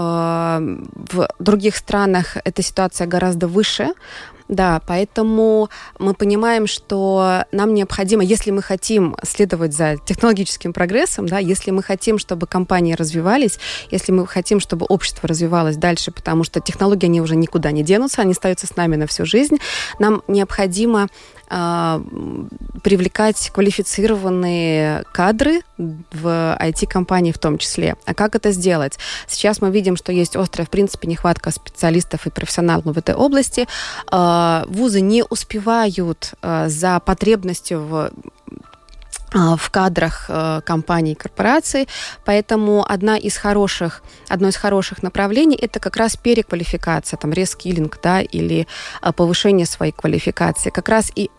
в 0.94 1.28
других 1.38 1.76
странах 1.76 2.38
эта 2.44 2.62
ситуация 2.62 3.06
гораздо 3.06 3.46
выше, 3.46 3.92
да, 4.48 4.80
поэтому 4.86 5.68
мы 5.98 6.14
понимаем, 6.14 6.66
что 6.66 7.44
нам 7.52 7.74
необходимо, 7.74 8.22
если 8.22 8.50
мы 8.50 8.62
хотим 8.62 9.14
следовать 9.22 9.74
за 9.74 9.96
технологическим 9.98 10.72
прогрессом, 10.72 11.28
да, 11.28 11.38
если 11.38 11.70
мы 11.70 11.82
хотим, 11.82 12.18
чтобы 12.18 12.46
компании 12.46 12.94
развивались, 12.94 13.58
если 13.90 14.10
мы 14.12 14.26
хотим, 14.26 14.58
чтобы 14.58 14.86
общество 14.86 15.28
развивалось 15.28 15.76
дальше, 15.76 16.10
потому 16.10 16.44
что 16.44 16.60
технологии, 16.60 17.06
они 17.06 17.20
уже 17.20 17.36
никуда 17.36 17.70
не 17.70 17.82
денутся, 17.82 18.22
они 18.22 18.32
остаются 18.32 18.66
с 18.66 18.74
нами 18.74 18.96
на 18.96 19.06
всю 19.06 19.26
жизнь, 19.26 19.58
нам 19.98 20.22
необходимо 20.28 21.08
привлекать 21.48 23.50
квалифицированные 23.50 25.04
кадры 25.12 25.60
в 25.78 26.56
IT-компании 26.60 27.32
в 27.32 27.38
том 27.38 27.58
числе. 27.58 27.96
А 28.04 28.14
как 28.14 28.34
это 28.34 28.52
сделать? 28.52 28.98
Сейчас 29.26 29.60
мы 29.60 29.70
видим, 29.70 29.96
что 29.96 30.12
есть 30.12 30.36
острая, 30.36 30.66
в 30.66 30.70
принципе, 30.70 31.08
нехватка 31.08 31.50
специалистов 31.50 32.26
и 32.26 32.30
профессионалов 32.30 32.84
в 32.84 32.98
этой 32.98 33.14
области. 33.14 33.66
А, 34.10 34.64
вузы 34.68 35.00
не 35.00 35.24
успевают 35.24 36.34
а, 36.42 36.68
за 36.68 37.00
потребностью 37.00 37.82
в 37.82 38.10
в 39.30 39.70
кадрах 39.70 40.30
компаний 40.64 41.12
и 41.12 41.14
корпораций. 41.14 41.86
Поэтому 42.24 42.90
одна 42.90 43.18
из 43.18 43.36
хороших, 43.36 44.02
одно 44.26 44.48
из 44.48 44.56
хороших 44.56 45.02
направлений– 45.02 45.54
это 45.60 45.80
как 45.80 45.98
раз 45.98 46.16
переквалификация, 46.16 47.18
там, 47.18 47.32
рескиллинг, 47.32 48.00
да, 48.02 48.22
или 48.22 48.66
повышение 49.16 49.66
своей 49.66 49.92
квалификации. 49.92 50.70
Как 50.70 50.88
раз 50.88 51.12
и 51.14 51.30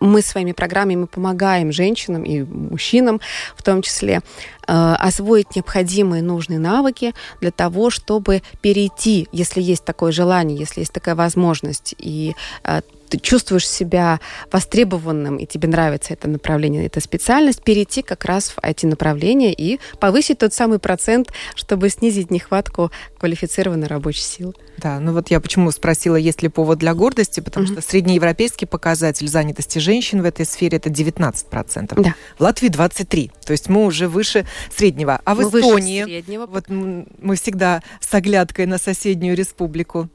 мы 0.00 0.22
своими 0.22 0.52
программами 0.52 0.96
мы 0.96 1.06
помогаем 1.06 1.72
женщинам 1.72 2.22
и 2.24 2.42
мужчинам 2.42 3.20
в 3.56 3.62
том 3.62 3.82
числе 3.82 4.20
освоить 4.66 5.54
необходимые 5.56 6.22
нужные 6.22 6.58
навыки 6.58 7.14
для 7.40 7.50
того, 7.50 7.90
чтобы 7.90 8.42
перейти, 8.60 9.28
если 9.32 9.60
есть 9.60 9.84
такое 9.84 10.12
желание, 10.12 10.58
если 10.58 10.80
есть 10.80 10.92
такая 10.92 11.14
возможность, 11.14 11.94
и 11.98 12.34
э, 12.64 12.80
ты 13.08 13.18
чувствуешь 13.18 13.68
себя 13.68 14.20
востребованным, 14.50 15.36
и 15.36 15.46
тебе 15.46 15.68
нравится 15.68 16.12
это 16.12 16.28
направление, 16.28 16.86
эта 16.86 17.00
специальность, 17.00 17.62
перейти 17.62 18.02
как 18.02 18.24
раз 18.24 18.48
в 18.48 18.58
эти 18.62 18.86
направления 18.86 19.52
и 19.52 19.78
повысить 20.00 20.38
тот 20.38 20.52
самый 20.52 20.78
процент, 20.78 21.32
чтобы 21.54 21.90
снизить 21.90 22.32
нехватку 22.32 22.90
квалифицированной 23.18 23.86
рабочей 23.86 24.22
силы. 24.22 24.54
Да, 24.78 24.98
ну 24.98 25.12
вот 25.12 25.30
я 25.30 25.40
почему 25.40 25.70
спросила, 25.70 26.16
есть 26.16 26.42
ли 26.42 26.48
повод 26.48 26.78
для 26.78 26.94
гордости, 26.94 27.40
потому 27.40 27.66
mm-hmm. 27.66 27.80
что 27.80 27.88
среднеевропейский 27.88 28.66
показатель 28.66 29.28
занятости 29.28 29.78
женщин 29.78 30.22
в 30.22 30.24
этой 30.24 30.44
сфере 30.44 30.78
это 30.78 30.90
19%. 30.90 32.02
Да. 32.02 32.14
В 32.36 32.40
Латвии 32.40 32.68
23%. 32.68 33.30
То 33.44 33.52
есть 33.52 33.68
мы 33.68 33.84
уже 33.84 34.08
выше 34.08 34.46
среднего. 34.70 35.20
А 35.24 35.34
мы 35.34 35.48
в 35.48 35.54
Эстонии, 35.54 36.04
среднего. 36.04 36.46
вот 36.46 36.68
мы 36.68 37.36
всегда 37.36 37.82
с 38.00 38.12
оглядкой 38.14 38.66
на 38.66 38.78
соседнюю 38.78 39.36
республику. 39.36 40.08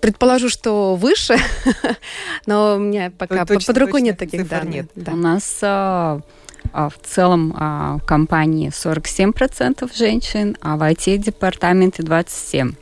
Предположу, 0.00 0.48
что 0.48 0.94
выше, 0.94 1.36
но 2.46 2.76
у 2.76 2.78
меня 2.78 3.10
пока 3.16 3.44
точно, 3.44 3.74
под 3.74 3.82
рукой 3.82 4.02
нет 4.02 4.16
таких 4.16 4.48
данных. 4.48 4.74
Нет. 4.74 4.90
Да. 4.94 5.12
У 5.12 5.16
нас 5.16 5.58
а, 5.62 6.20
а, 6.72 6.88
в 6.88 6.98
целом 7.02 7.52
а, 7.58 7.98
в 7.98 8.06
компании 8.06 8.70
47% 8.70 9.90
женщин, 9.96 10.56
а 10.60 10.76
в 10.76 10.82
IT-департаменте 10.82 12.02
27%. 12.02 12.76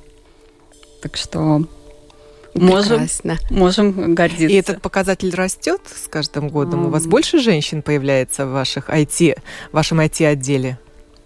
Так 1.02 1.16
что 1.16 1.64
можем, 2.58 3.06
можем 3.50 4.14
гордиться. 4.14 4.46
И 4.46 4.54
этот 4.54 4.80
показатель 4.82 5.34
растет 5.34 5.80
с 5.86 6.08
каждым 6.08 6.48
годом? 6.48 6.84
Um, 6.84 6.86
У 6.86 6.90
вас 6.90 7.06
больше 7.06 7.40
женщин 7.40 7.82
появляется 7.82 8.46
в 8.46 8.52
ваших 8.52 8.88
IT, 8.88 9.38
в 9.70 9.74
вашем 9.74 10.00
IT-отделе? 10.00 10.78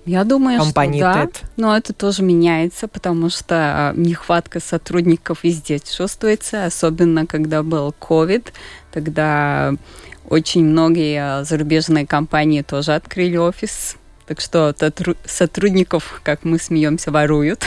Я 0.07 0.25
думаю, 0.25 0.59
компании 0.59 1.01
что 1.01 1.13
да, 1.13 1.25
TED. 1.25 1.37
но 1.57 1.77
это 1.77 1.93
тоже 1.93 2.23
меняется, 2.23 2.89
потому 2.89 3.29
что 3.29 3.55
а, 3.55 3.93
нехватка 3.95 4.59
сотрудников 4.59 5.45
везде 5.45 5.79
чувствуется, 5.79 6.65
особенно 6.65 7.27
когда 7.27 7.63
был 7.63 7.95
COVID, 8.01 8.47
тогда 8.93 9.75
очень 10.29 10.65
многие 10.65 11.17
а, 11.17 11.45
зарубежные 11.45 12.07
компании 12.07 12.63
тоже 12.63 12.95
открыли 12.95 13.37
офис, 13.37 13.97
так 14.31 14.41
что 14.41 14.73
сотрудников, 15.25 16.21
как 16.23 16.45
мы 16.45 16.61
смеемся, 16.61 17.11
воруют. 17.11 17.65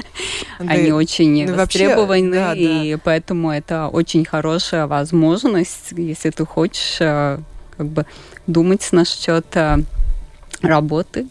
Они 0.58 0.90
очень 0.90 1.46
ну, 1.46 1.54
востребованы, 1.54 2.56
и 2.56 2.96
поэтому 2.96 3.50
это 3.50 3.88
очень 3.88 4.24
хорошая 4.24 4.86
возможность, 4.86 5.92
если 5.92 6.30
ты 6.30 6.46
хочешь 6.46 6.96
а, 7.02 7.42
как 7.76 7.88
бы 7.88 8.06
думать 8.46 8.88
насчет 8.90 9.44
работы 10.62 11.26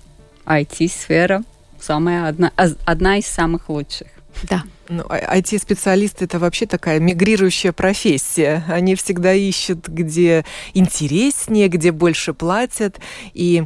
IT-сфера 0.46 1.42
самая 1.80 2.28
одна, 2.28 2.52
одна 2.86 3.18
из 3.18 3.26
самых 3.26 3.70
лучших. 3.70 4.10
Да. 4.44 4.62
Ну, 4.90 5.04
IT-специалисты 5.04 6.26
это 6.26 6.40
вообще 6.40 6.66
такая 6.66 7.00
мигрирующая 7.00 7.72
профессия. 7.72 8.64
Они 8.68 8.96
всегда 8.96 9.34
ищут, 9.34 9.88
где 9.88 10.46
интереснее, 10.74 11.68
где 11.68 11.92
больше 11.92 12.34
платят. 12.34 13.00
И 13.34 13.66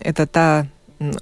это 0.00 0.26
та 0.26 0.66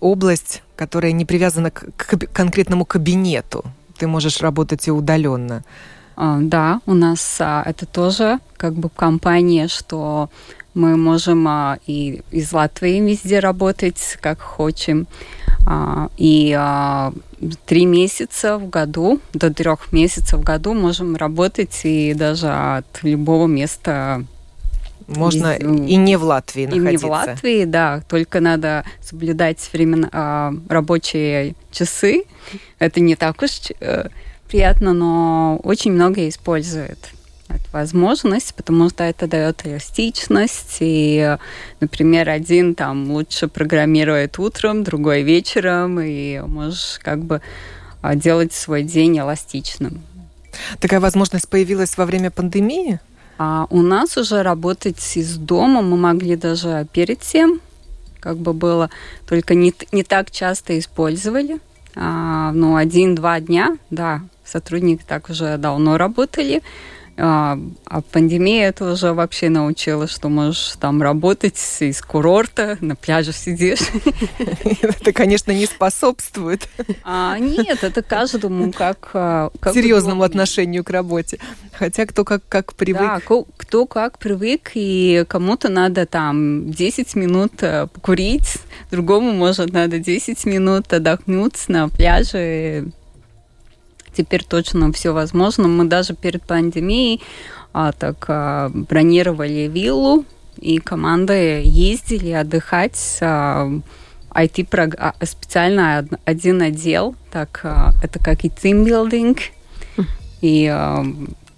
область, 0.00 0.62
которая 0.76 1.12
не 1.12 1.24
привязана 1.24 1.70
к, 1.70 1.86
к 1.96 2.16
конкретному 2.32 2.84
кабинету. 2.84 3.64
Ты 3.96 4.06
можешь 4.06 4.40
работать 4.40 4.86
и 4.88 4.90
удаленно. 4.90 5.64
А, 6.16 6.38
да, 6.40 6.80
у 6.86 6.94
нас 6.94 7.36
а, 7.40 7.62
это 7.64 7.86
тоже 7.86 8.40
как 8.56 8.74
бы 8.74 8.88
компания, 8.88 9.68
что 9.68 10.30
мы 10.74 10.96
можем 10.96 11.46
а, 11.46 11.78
и 11.86 12.22
из 12.30 12.52
Латвии 12.52 13.00
везде 13.00 13.38
работать, 13.38 14.18
как 14.20 14.40
хотим. 14.40 15.06
А, 15.70 16.08
и 16.16 16.56
а, 16.58 17.12
три 17.66 17.84
месяца 17.84 18.56
в 18.56 18.70
году, 18.70 19.20
до 19.34 19.52
трех 19.52 19.92
месяцев 19.92 20.40
в 20.40 20.42
году 20.42 20.72
можем 20.72 21.14
работать 21.14 21.82
и 21.84 22.14
даже 22.14 22.48
от 22.48 22.86
любого 23.02 23.46
места 23.46 24.24
можно 25.08 25.52
и 25.56 25.96
не 25.96 26.16
в 26.16 26.24
Латвии 26.24 26.64
находиться. 26.64 26.88
И 26.88 26.92
не 26.92 26.96
в 26.96 27.04
Латвии, 27.04 27.64
да. 27.66 28.02
Только 28.08 28.40
надо 28.40 28.84
соблюдать 29.02 29.58
временно, 29.74 30.08
а, 30.10 30.54
рабочие 30.70 31.54
часы. 31.70 32.24
Это 32.78 33.00
не 33.00 33.14
так 33.14 33.42
уж 33.42 33.50
э, 33.80 34.08
приятно, 34.48 34.94
но 34.94 35.60
очень 35.64 35.92
многие 35.92 36.30
используют. 36.30 37.10
Возможность, 37.72 38.54
потому 38.54 38.88
что 38.88 39.04
это 39.04 39.26
дает 39.26 39.66
эластичность. 39.66 40.78
И, 40.80 41.36
например, 41.80 42.28
один 42.28 42.74
там 42.74 43.10
лучше 43.10 43.48
программирует 43.48 44.38
утром, 44.38 44.84
другой 44.84 45.22
вечером, 45.22 46.00
и 46.00 46.40
можешь 46.40 46.98
как 47.02 47.24
бы 47.24 47.40
а, 48.02 48.14
делать 48.14 48.52
свой 48.52 48.82
день 48.82 49.18
эластичным. 49.18 50.02
Такая 50.80 51.00
возможность 51.00 51.48
появилась 51.48 51.96
во 51.96 52.06
время 52.06 52.30
пандемии? 52.30 53.00
А 53.38 53.66
у 53.70 53.82
нас 53.82 54.16
уже 54.16 54.42
работать 54.42 55.16
из 55.16 55.36
дома 55.36 55.80
мы 55.80 55.96
могли 55.96 56.34
даже 56.36 56.86
перед 56.92 57.20
тем, 57.20 57.60
как 58.18 58.36
бы 58.36 58.52
было, 58.52 58.90
только 59.28 59.54
не, 59.54 59.72
не 59.92 60.02
так 60.02 60.30
часто 60.30 60.78
использовали. 60.78 61.58
А, 61.94 62.52
ну, 62.52 62.76
один-два 62.76 63.40
дня, 63.40 63.76
да, 63.90 64.22
сотрудники 64.44 65.02
так 65.06 65.30
уже 65.30 65.56
давно 65.56 65.98
работали. 65.98 66.62
А, 67.20 67.58
а 67.84 68.00
пандемия 68.00 68.68
это 68.68 68.92
уже 68.92 69.12
вообще 69.12 69.48
научила, 69.48 70.06
что 70.06 70.28
можешь 70.28 70.74
там 70.78 71.02
работать 71.02 71.58
из 71.80 72.00
курорта, 72.00 72.78
на 72.80 72.94
пляже 72.94 73.32
сидишь. 73.32 73.80
Это, 74.82 75.12
конечно, 75.12 75.50
не 75.50 75.66
способствует. 75.66 76.68
А, 77.02 77.36
нет, 77.38 77.82
это 77.82 78.02
каждому 78.02 78.72
как... 78.72 79.10
А, 79.14 79.50
как 79.58 79.74
Серьезному 79.74 80.22
отношению 80.22 80.84
к 80.84 80.90
работе. 80.90 81.40
Хотя 81.72 82.06
кто 82.06 82.24
как, 82.24 82.42
как 82.48 82.74
привык. 82.74 83.00
Да, 83.00 83.20
кто 83.56 83.86
как 83.86 84.18
привык, 84.18 84.72
и 84.74 85.24
кому-то 85.28 85.68
надо 85.68 86.06
там 86.06 86.70
10 86.70 87.16
минут 87.16 87.52
э, 87.62 87.86
покурить, 87.86 88.58
другому, 88.90 89.32
может, 89.32 89.72
надо 89.72 89.98
10 89.98 90.44
минут 90.46 90.92
отдохнуть 90.92 91.68
на 91.68 91.88
пляже, 91.88 92.86
теперь 94.18 94.44
точно 94.44 94.92
все 94.92 95.12
возможно. 95.12 95.68
Мы 95.68 95.84
даже 95.84 96.14
перед 96.14 96.42
пандемией 96.42 97.22
а, 97.72 97.92
так 97.92 98.24
а, 98.28 98.68
бронировали 98.74 99.70
виллу, 99.72 100.24
и 100.60 100.78
команды 100.78 101.62
ездили 101.64 102.32
отдыхать. 102.32 103.18
А, 103.20 103.70
IT 104.30 104.96
а, 104.98 105.14
специально 105.24 106.04
один 106.24 106.62
отдел, 106.62 107.14
так 107.30 107.60
а, 107.62 107.92
это 108.02 108.18
как 108.18 108.44
и 108.44 108.50
тимбилдинг, 108.50 109.38
и 110.40 110.66
а, 110.66 111.06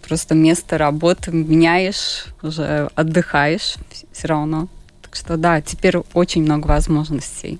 просто 0.06 0.34
место 0.34 0.76
работы 0.76 1.30
меняешь, 1.30 2.26
уже 2.42 2.90
отдыхаешь 2.94 3.76
все 4.12 4.28
равно. 4.28 4.68
Так 5.02 5.16
что 5.16 5.38
да, 5.38 5.62
теперь 5.62 5.96
очень 6.12 6.42
много 6.42 6.66
возможностей. 6.66 7.58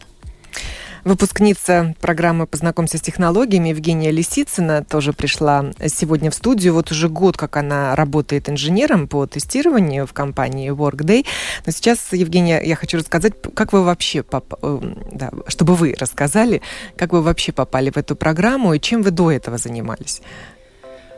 Выпускница 1.05 1.95
программы 2.01 2.47
«Познакомься 2.47 2.99
с 2.99 3.01
технологиями» 3.01 3.71
Евгения 3.71 4.11
Лисицына 4.11 4.85
тоже 4.85 5.13
пришла 5.13 5.73
сегодня 5.87 6.31
в 6.31 6.35
студию. 6.35 6.75
Вот 6.75 6.91
уже 6.91 7.09
год, 7.09 7.37
как 7.37 7.57
она 7.57 7.97
работает 7.97 8.51
инженером 8.51 9.09
по 9.09 9.27
тестированию 9.27 10.07
в 10.07 10.13
компании 10.13 10.71
Workday. 10.71 11.25
Но 11.65 11.73
сейчас, 11.73 12.13
Евгения, 12.13 12.61
я 12.61 12.77
хочу 12.77 12.99
рассказать, 12.99 13.33
как 13.55 13.73
вы 13.73 13.83
вообще, 13.83 14.23
поп... 14.23 14.55
Э, 14.63 14.79
да, 15.13 15.31
чтобы 15.47 15.75
вы 15.75 15.95
рассказали, 15.99 16.61
как 16.97 17.13
вы 17.13 17.23
вообще 17.23 17.53
попали 17.53 17.91
в 17.91 17.97
эту 17.97 18.15
программу 18.15 18.75
и 18.75 18.81
чем 18.81 19.03
вы 19.03 19.11
до 19.11 19.31
этого 19.33 19.57
занимались. 19.57 20.21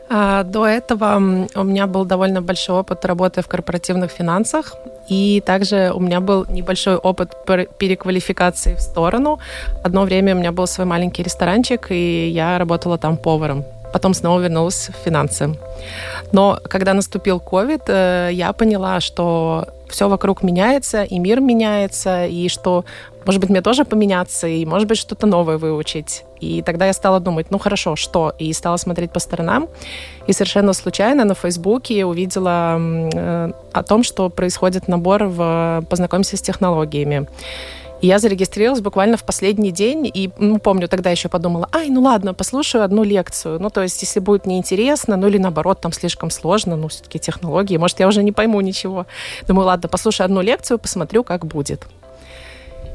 А, 0.09 0.43
до 0.43 0.67
этого 0.67 1.47
у 1.55 1.63
меня 1.63 1.87
был 1.87 2.05
довольно 2.05 2.41
большой 2.41 2.79
опыт 2.79 3.05
работы 3.05 3.41
в 3.41 3.47
корпоративных 3.47 4.11
финансах, 4.11 4.75
и 5.07 5.41
также 5.45 5.91
у 5.93 5.99
меня 5.99 6.19
был 6.19 6.45
небольшой 6.49 6.95
опыт 6.95 7.35
переквалификации 7.77 8.75
в 8.75 8.81
сторону. 8.81 9.39
Одно 9.83 10.03
время 10.03 10.35
у 10.35 10.39
меня 10.39 10.51
был 10.51 10.67
свой 10.67 10.85
маленький 10.85 11.23
ресторанчик, 11.23 11.87
и 11.91 12.27
я 12.29 12.57
работала 12.57 12.97
там 12.97 13.17
поваром. 13.17 13.63
Потом 13.93 14.13
снова 14.13 14.41
вернулась 14.41 14.89
в 14.89 15.05
финансы. 15.05 15.55
Но 16.31 16.59
когда 16.63 16.93
наступил 16.93 17.37
COVID, 17.37 17.83
э, 17.87 18.29
я 18.33 18.51
поняла, 18.53 18.99
что 18.99 19.67
все 19.87 20.09
вокруг 20.09 20.43
меняется, 20.43 21.03
и 21.03 21.19
мир 21.19 21.39
меняется, 21.39 22.25
и 22.25 22.49
что, 22.49 22.83
может 23.25 23.39
быть, 23.39 23.51
мне 23.51 23.61
тоже 23.61 23.85
поменяться, 23.85 24.47
и, 24.47 24.65
может 24.65 24.87
быть, 24.87 24.97
что-то 24.97 25.27
новое 25.27 25.57
выучить. 25.57 26.23
И 26.39 26.63
тогда 26.63 26.87
я 26.87 26.93
стала 26.93 27.19
думать, 27.19 27.51
ну 27.51 27.59
хорошо, 27.59 27.95
что? 27.95 28.33
И 28.39 28.51
стала 28.53 28.77
смотреть 28.77 29.11
по 29.11 29.19
сторонам. 29.19 29.67
И 30.27 30.33
совершенно 30.33 30.73
случайно 30.73 31.23
на 31.25 31.35
Фейсбуке 31.35 32.05
увидела 32.05 32.79
э, 32.79 33.51
о 33.71 33.83
том, 33.83 34.03
что 34.03 34.29
происходит 34.29 34.87
набор 34.87 35.25
в 35.25 35.83
«Познакомься 35.89 36.35
с 36.35 36.41
технологиями». 36.41 37.27
Я 38.03 38.19
зарегистрировалась 38.19 38.81
буквально 38.81 39.15
в 39.15 39.23
последний 39.23 39.71
день, 39.71 40.11
и, 40.13 40.29
ну, 40.37 40.59
помню, 40.59 40.89
тогда 40.89 41.09
еще 41.09 41.29
подумала, 41.29 41.69
ай, 41.71 41.89
ну 41.89 42.01
ладно, 42.01 42.33
послушаю 42.33 42.83
одну 42.83 43.03
лекцию. 43.03 43.61
Ну, 43.61 43.69
то 43.69 43.81
есть, 43.81 44.01
если 44.01 44.19
будет 44.19 44.45
неинтересно, 44.45 45.15
ну, 45.15 45.27
или 45.27 45.37
наоборот, 45.37 45.79
там 45.79 45.93
слишком 45.93 46.29
сложно, 46.29 46.75
ну, 46.75 46.89
все-таки 46.89 47.17
технологии, 47.17 47.77
может, 47.77 48.01
я 48.01 48.09
уже 48.09 48.21
не 48.21 48.33
пойму 48.33 48.59
ничего. 48.59 49.05
Думаю, 49.47 49.67
ладно, 49.67 49.87
послушаю 49.87 50.25
одну 50.25 50.41
лекцию, 50.41 50.79
посмотрю, 50.79 51.23
как 51.23 51.45
будет. 51.45 51.87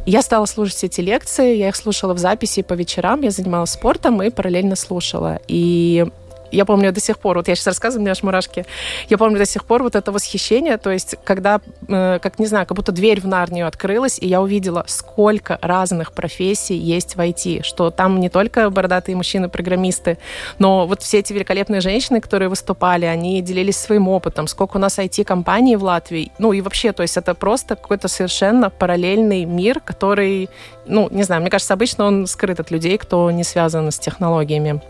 Я 0.05 0.21
стала 0.21 0.45
слушать 0.45 0.85
эти 0.85 1.01
лекции, 1.01 1.57
я 1.57 1.71
их 1.71 1.77
слушала 1.77 2.13
в 2.13 2.19
записи 2.19 2.61
по 2.61 2.75
вечерам, 2.75 3.23
я 3.23 3.31
занималась 3.31 3.71
спортом 3.71 4.23
и 4.23 4.29
параллельно 4.29 4.77
слушала. 4.77 5.39
И 5.49 6.05
я 6.51 6.65
помню 6.65 6.93
до 6.93 7.01
сих 7.01 7.19
пор, 7.19 7.37
вот 7.37 7.49
я 7.49 7.55
сейчас 7.55 7.67
рассказываю, 7.69 8.01
у 8.01 8.05
меня 8.05 8.13
аж 8.13 8.23
мурашки, 8.23 8.67
я 9.09 9.19
помню 9.19 9.39
до 9.39 9.47
сих 9.47 9.65
пор 9.65 9.83
вот 9.83 9.95
это 9.95 10.13
восхищение, 10.13 10.79
то 10.79 10.91
есть 10.91 11.17
когда, 11.25 11.61
э, 11.89 12.19
как 12.21 12.39
не 12.39 12.47
знаю, 12.47 12.67
как 12.67 12.77
будто 12.77 12.93
дверь 12.93 13.21
в 13.21 13.27
Нарнию 13.27 13.67
открылась, 13.67 14.19
и 14.19 14.27
я 14.27 14.41
увидела, 14.41 14.85
сколько 14.87 15.59
разных 15.63 16.13
профессий 16.13 16.77
есть 16.77 17.17
в 17.17 17.21
IT, 17.21 17.63
что 17.63 17.91
там 17.91 18.21
не 18.21 18.29
только 18.29 18.71
бородатые 18.71 19.17
мужчины-программисты, 19.17 20.19
но 20.59 20.87
вот 20.87 21.03
все 21.03 21.19
эти 21.19 21.33
великолепные 21.33 21.81
женщины, 21.81 22.21
которые 22.21 22.49
выступали, 22.49 23.05
они 23.05 23.41
делились 23.43 23.77
своим 23.77 24.09
опытом, 24.09 24.47
сколько 24.47 24.77
у 24.77 24.81
нас 24.81 24.99
IT-компаний 24.99 25.77
в 25.77 25.85
Латвии, 25.85 26.33
ну 26.39 26.53
и 26.53 26.61
вообще, 26.61 26.93
то 26.93 27.03
есть 27.03 27.17
это 27.17 27.35
просто 27.35 27.77
какой-то 27.77 28.09
совершенно 28.09 28.71
параллельный 28.71 29.45
мир, 29.45 29.81
который, 29.81 30.49
ну, 30.87 31.09
не 31.11 31.23
знаю, 31.23 31.41
мне 31.43 31.51
кажется, 31.51 31.75
обычно 31.75 32.05
он 32.05 32.27
скрыт 32.27 32.61
от 32.61 32.71
людей, 32.71 32.99
кто 32.99 33.31
не 33.31 33.45
связан 33.45 33.91
с 33.91 33.99
технологиями. 33.99 34.81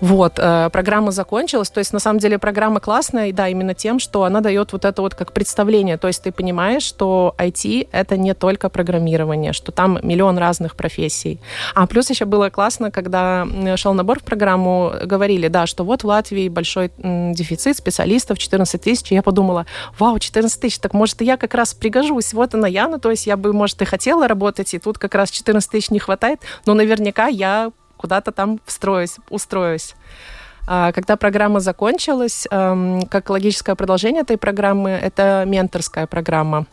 Вот, 0.00 0.38
э, 0.38 0.70
программа 0.70 1.10
закончилась. 1.10 1.70
То 1.70 1.78
есть, 1.78 1.92
на 1.92 1.98
самом 1.98 2.20
деле, 2.20 2.38
программа 2.38 2.80
классная, 2.80 3.32
да, 3.32 3.48
именно 3.48 3.74
тем, 3.74 3.98
что 3.98 4.24
она 4.24 4.40
дает 4.40 4.72
вот 4.72 4.84
это 4.84 5.02
вот 5.02 5.14
как 5.14 5.32
представление. 5.32 5.98
То 5.98 6.06
есть, 6.06 6.22
ты 6.22 6.30
понимаешь, 6.30 6.82
что 6.82 7.34
IT— 7.38 7.88
это 7.92 8.16
не 8.16 8.34
только 8.34 8.68
программирование, 8.68 9.52
что 9.52 9.72
там 9.72 9.98
миллион 10.02 10.38
разных 10.38 10.76
профессий. 10.76 11.40
А 11.74 11.86
плюс 11.86 12.10
еще 12.10 12.26
было 12.26 12.48
классно, 12.50 12.90
когда 12.90 13.46
шел 13.76 13.92
набор 13.92 14.20
в 14.20 14.22
программу, 14.22 14.92
говорили, 15.04 15.48
да, 15.48 15.66
что 15.66 15.84
вот 15.84 16.04
в 16.04 16.06
Латвии 16.06 16.48
большой 16.48 16.90
дефицит 16.98 17.76
специалистов, 17.76 18.38
14 18.38 18.80
тысяч. 18.80 19.10
Я 19.10 19.22
подумала, 19.22 19.66
вау, 19.98 20.18
14 20.18 20.60
тысяч, 20.60 20.78
так 20.78 20.94
может, 20.94 21.20
и 21.22 21.24
я 21.24 21.36
как 21.36 21.54
раз 21.54 21.74
пригожусь. 21.74 22.32
Вот 22.32 22.54
она 22.54 22.68
я, 22.68 22.88
ну, 22.88 22.98
то 22.98 23.10
есть 23.10 23.26
я 23.26 23.36
бы, 23.36 23.52
может, 23.52 23.82
и 23.82 23.84
хотела 23.84 24.28
работать, 24.28 24.72
и 24.74 24.78
тут 24.78 24.98
как 24.98 25.14
раз 25.14 25.30
14 25.30 25.70
тысяч 25.70 25.90
не 25.90 25.98
хватает, 25.98 26.40
но 26.66 26.74
наверняка 26.74 27.26
я 27.26 27.72
куда-то 27.98 28.32
там 28.32 28.58
встроюсь, 28.64 29.16
устроюсь. 29.28 29.94
А, 30.66 30.92
когда 30.92 31.16
программа 31.16 31.60
закончилась, 31.60 32.46
эм, 32.50 33.02
как 33.02 33.28
логическое 33.30 33.74
продолжение 33.74 34.22
этой 34.22 34.38
программы, 34.38 34.90
это 34.90 35.44
менторская 35.46 36.06
программа 36.06 36.66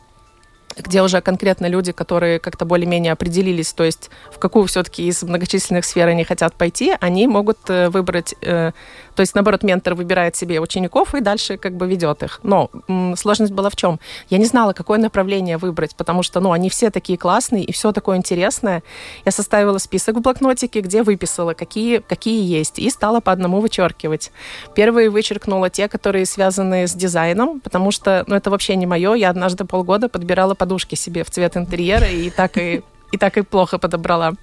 где 0.77 1.01
уже 1.01 1.21
конкретно 1.21 1.67
люди, 1.67 1.91
которые 1.91 2.39
как-то 2.39 2.65
более-менее 2.65 3.13
определились, 3.13 3.73
то 3.73 3.83
есть 3.83 4.09
в 4.31 4.39
какую 4.39 4.65
все-таки 4.65 5.07
из 5.07 5.23
многочисленных 5.23 5.85
сфер 5.85 6.07
они 6.07 6.23
хотят 6.23 6.53
пойти, 6.55 6.93
они 6.99 7.27
могут 7.27 7.57
э, 7.69 7.89
выбрать, 7.89 8.35
э, 8.41 8.71
то 9.15 9.21
есть, 9.21 9.33
наоборот, 9.33 9.63
ментор 9.63 9.95
выбирает 9.95 10.35
себе 10.35 10.59
учеников 10.59 11.15
и 11.15 11.21
дальше 11.21 11.57
как 11.57 11.75
бы 11.75 11.88
ведет 11.88 12.21
их. 12.23 12.39
Но 12.43 12.69
сложность 13.15 13.53
была 13.53 13.69
в 13.69 13.75
чем? 13.75 13.99
Я 14.29 14.38
не 14.38 14.45
знала, 14.45 14.73
какое 14.73 14.99
направление 14.99 15.57
выбрать, 15.57 15.95
потому 15.95 16.21
что, 16.21 16.41
ну, 16.41 16.51
они 16.51 16.69
все 16.69 16.89
такие 16.89 17.17
классные 17.17 17.63
и 17.63 17.71
все 17.71 17.93
такое 17.93 18.17
интересное. 18.17 18.83
Я 19.23 19.31
составила 19.31 19.77
список 19.77 20.17
в 20.17 20.21
блокнотике, 20.21 20.81
где 20.81 21.01
выписала, 21.01 21.53
какие, 21.53 21.99
какие 21.99 22.43
есть, 22.43 22.77
и 22.77 22.89
стала 22.89 23.21
по 23.21 23.31
одному 23.31 23.61
вычеркивать. 23.61 24.31
Первые 24.75 25.09
вычеркнула 25.09 25.69
те, 25.69 25.88
которые 25.88 26.25
связаны 26.25 26.88
с 26.88 26.93
дизайном, 26.93 27.61
потому 27.61 27.91
что, 27.91 28.25
ну, 28.27 28.35
это 28.35 28.49
вообще 28.49 28.75
не 28.75 28.85
мое. 28.85 29.13
Я 29.13 29.29
однажды 29.29 29.63
полгода 29.63 30.09
подбирала 30.09 30.55
подушки 30.65 30.95
себе 30.95 31.23
в 31.23 31.30
цвет 31.30 31.58
интерьера 31.58 32.08
и 32.08 32.32
так 32.32 32.58
и, 32.58 32.82
и 33.12 33.17
так 33.17 33.38
и 33.38 33.43
плохо 33.43 33.78
подобрала. 33.78 34.34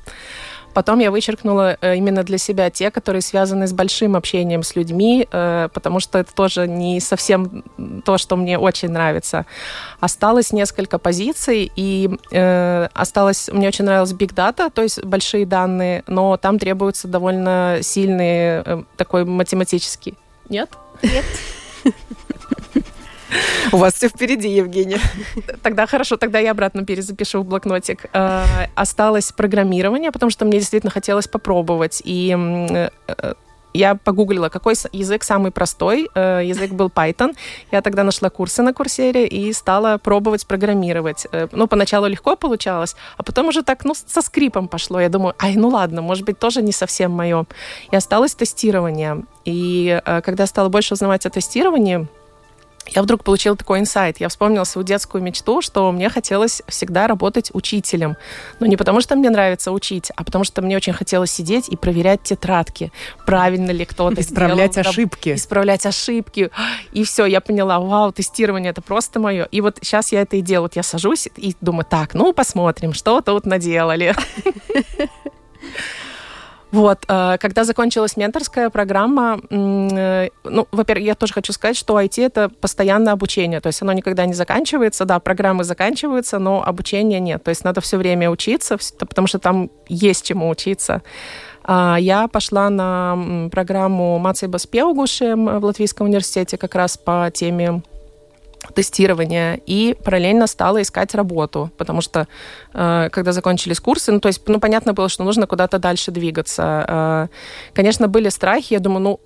Потом 0.75 1.01
я 1.01 1.11
вычеркнула 1.11 1.77
э, 1.81 1.97
именно 1.97 2.23
для 2.23 2.39
себя 2.39 2.71
те, 2.71 2.91
которые 2.91 3.21
связаны 3.23 3.67
с 3.67 3.73
большим 3.73 4.15
общением 4.15 4.63
с 4.63 4.77
людьми, 4.77 5.27
э, 5.31 5.69
потому 5.75 6.01
что 6.01 6.19
это 6.19 6.33
тоже 6.33 6.69
не 6.69 7.01
совсем 7.01 7.65
то, 8.05 8.19
что 8.19 8.37
мне 8.37 8.57
очень 8.59 8.91
нравится. 8.91 9.45
Осталось 10.01 10.53
несколько 10.53 10.99
позиций, 10.99 11.71
и 11.77 12.09
э, 12.31 12.89
осталось... 12.95 13.51
Мне 13.53 13.69
очень 13.69 13.85
нравилась 13.85 14.13
Big 14.13 14.33
Data, 14.33 14.71
то 14.71 14.83
есть 14.83 15.05
большие 15.05 15.45
данные, 15.45 16.05
но 16.07 16.37
там 16.37 16.59
требуется 16.59 17.09
довольно 17.09 17.79
сильный 17.83 18.85
такой 18.97 19.25
математический... 19.25 20.17
Нет? 20.49 20.71
Нет. 21.03 21.25
У 23.73 23.77
вас 23.77 23.95
все 23.95 24.09
впереди, 24.09 24.49
Евгения. 24.49 24.99
Тогда 25.63 25.87
хорошо, 25.87 26.17
тогда 26.17 26.39
я 26.39 26.51
обратно 26.51 26.85
перезапишу 26.85 27.43
в 27.43 27.47
блокнотик. 27.47 28.07
Э, 28.13 28.45
осталось 28.75 29.33
программирование, 29.33 30.13
потому 30.13 30.31
что 30.31 30.45
мне 30.45 30.59
действительно 30.59 30.91
хотелось 30.91 31.29
попробовать. 31.29 32.03
И 32.05 32.37
э, 32.37 33.35
я 33.75 33.95
погуглила, 33.95 34.49
какой 34.49 34.75
язык 34.93 35.25
самый 35.25 35.51
простой. 35.51 36.09
Э, 36.15 36.41
язык 36.45 36.73
был 36.73 36.89
Python. 36.89 37.35
Я 37.71 37.81
тогда 37.81 38.05
нашла 38.05 38.29
курсы 38.31 38.63
на 38.63 38.75
Курсере 38.75 39.27
и 39.27 39.53
стала 39.53 39.99
пробовать 39.99 40.47
программировать. 40.47 41.27
Ну, 41.53 41.67
поначалу 41.67 42.07
легко 42.07 42.37
получалось, 42.37 42.97
а 43.17 43.23
потом 43.23 43.49
уже 43.49 43.63
так, 43.63 43.85
ну, 43.85 43.95
со 43.95 44.23
скрипом 44.23 44.69
пошло. 44.69 45.01
Я 45.01 45.09
думаю, 45.09 45.35
ай, 45.39 45.55
ну 45.57 45.69
ладно, 45.69 46.03
может 46.03 46.25
быть, 46.25 46.39
тоже 46.39 46.63
не 46.63 46.73
совсем 46.73 47.13
мое. 47.13 47.47
И 47.91 47.97
осталось 47.97 48.35
тестирование. 48.35 49.23
И 49.47 50.01
когда 50.25 50.47
стала 50.47 50.69
больше 50.69 50.95
узнавать 50.95 51.27
о 51.27 51.31
тестировании, 51.31 52.07
я 52.89 53.03
вдруг 53.03 53.25
получила 53.25 53.57
такой 53.57 53.81
инсайт. 53.81 54.21
Я 54.21 54.29
вспомнила 54.29 54.65
свою 54.65 54.87
детскую 54.87 55.23
мечту, 55.23 55.63
что 55.63 55.91
мне 55.93 56.09
хотелось 56.09 56.63
всегда 56.69 57.07
работать 57.07 57.51
учителем. 57.55 58.17
Но 58.61 58.67
не 58.67 58.77
потому, 58.77 59.01
что 59.01 59.17
мне 59.17 59.31
нравится 59.31 59.73
учить, 59.73 60.11
а 60.17 60.25
потому 60.25 60.45
что 60.45 60.63
мне 60.63 60.77
очень 60.77 60.93
хотелось 60.93 61.31
сидеть 61.31 61.69
и 61.69 61.77
проверять 61.77 62.23
тетрадки, 62.23 62.93
правильно 63.25 63.71
ли 63.71 63.85
кто-то 63.85 64.21
Исправлять 64.21 64.73
сделал, 64.73 64.91
ошибки. 64.91 65.35
Исправлять 65.35 65.87
ошибки. 65.87 66.51
И 66.93 67.05
все, 67.05 67.25
я 67.27 67.41
поняла, 67.41 67.81
вау, 67.81 68.13
тестирование 68.13 68.71
это 68.71 68.83
просто 68.83 69.21
мое. 69.21 69.45
И 69.45 69.61
вот 69.61 69.79
сейчас 69.83 70.13
я 70.13 70.23
это 70.23 70.37
и 70.37 70.41
делаю. 70.41 70.63
Вот 70.63 70.77
я 70.77 70.83
сажусь 70.83 71.29
и 71.37 71.55
думаю, 71.61 71.85
так, 71.89 72.15
ну 72.15 72.33
посмотрим, 72.33 72.93
что 72.93 73.21
тут 73.21 73.47
наделали. 73.47 74.15
Вот, 76.73 77.05
э, 77.07 77.37
когда 77.39 77.65
закончилась 77.65 78.17
менторская 78.17 78.71
программа, 78.71 79.39
э, 79.51 80.29
ну, 80.45 80.67
во-первых, 80.73 81.07
я 81.07 81.15
тоже 81.15 81.35
хочу 81.35 81.53
сказать, 81.53 81.77
что 81.77 82.01
IT— 82.01 82.19
это 82.25 82.49
постоянное 82.49 83.13
обучение, 83.13 83.61
то 83.61 83.67
есть 83.67 83.83
оно 83.83 83.93
никогда 83.93 84.25
не 84.25 84.33
заканчивается, 84.33 85.05
да, 85.05 85.21
программы 85.21 85.65
заканчиваются, 85.65 86.39
но 86.39 86.65
обучения 86.65 87.21
нет, 87.21 87.45
то 87.45 87.51
есть 87.51 87.65
надо 87.65 87.83
все 87.83 87.99
время 87.99 88.31
учиться, 88.31 88.79
потому 88.99 89.27
что 89.27 89.39
там 89.39 89.71
есть 89.87 90.25
чему 90.25 90.49
учиться. 90.49 91.03
А, 91.65 91.97
я 92.01 92.27
пошла 92.27 92.71
на 92.71 93.49
программу 93.51 94.19
Мацейбас 94.19 94.67
Пеугушем 94.67 95.61
в 95.61 95.65
Латвийском 95.65 96.07
университете 96.07 96.57
как 96.57 96.75
раз 96.75 96.97
по 96.97 97.31
теме 97.33 97.83
тестирования 98.75 99.61
и 99.67 99.95
параллельно 100.05 100.47
стала 100.47 100.83
искать 100.83 101.15
работу, 101.15 101.71
потому 101.77 102.01
что 102.01 102.27
э, 102.75 103.09
когда 103.13 103.33
закончились 103.33 103.81
курсы, 103.81 104.13
ну 104.13 104.21
то 104.21 104.29
есть, 104.29 104.43
ну 104.49 104.61
понятно 104.61 104.93
было, 104.93 105.09
что 105.09 105.25
нужно 105.25 105.47
куда-то 105.47 105.79
дальше 105.79 106.11
двигаться. 106.11 106.85
Э, 106.89 107.29
конечно, 107.75 108.09
были 108.09 108.29
страхи, 108.29 108.75
я 108.75 108.81
думаю, 108.81 109.01
ну 109.01 109.21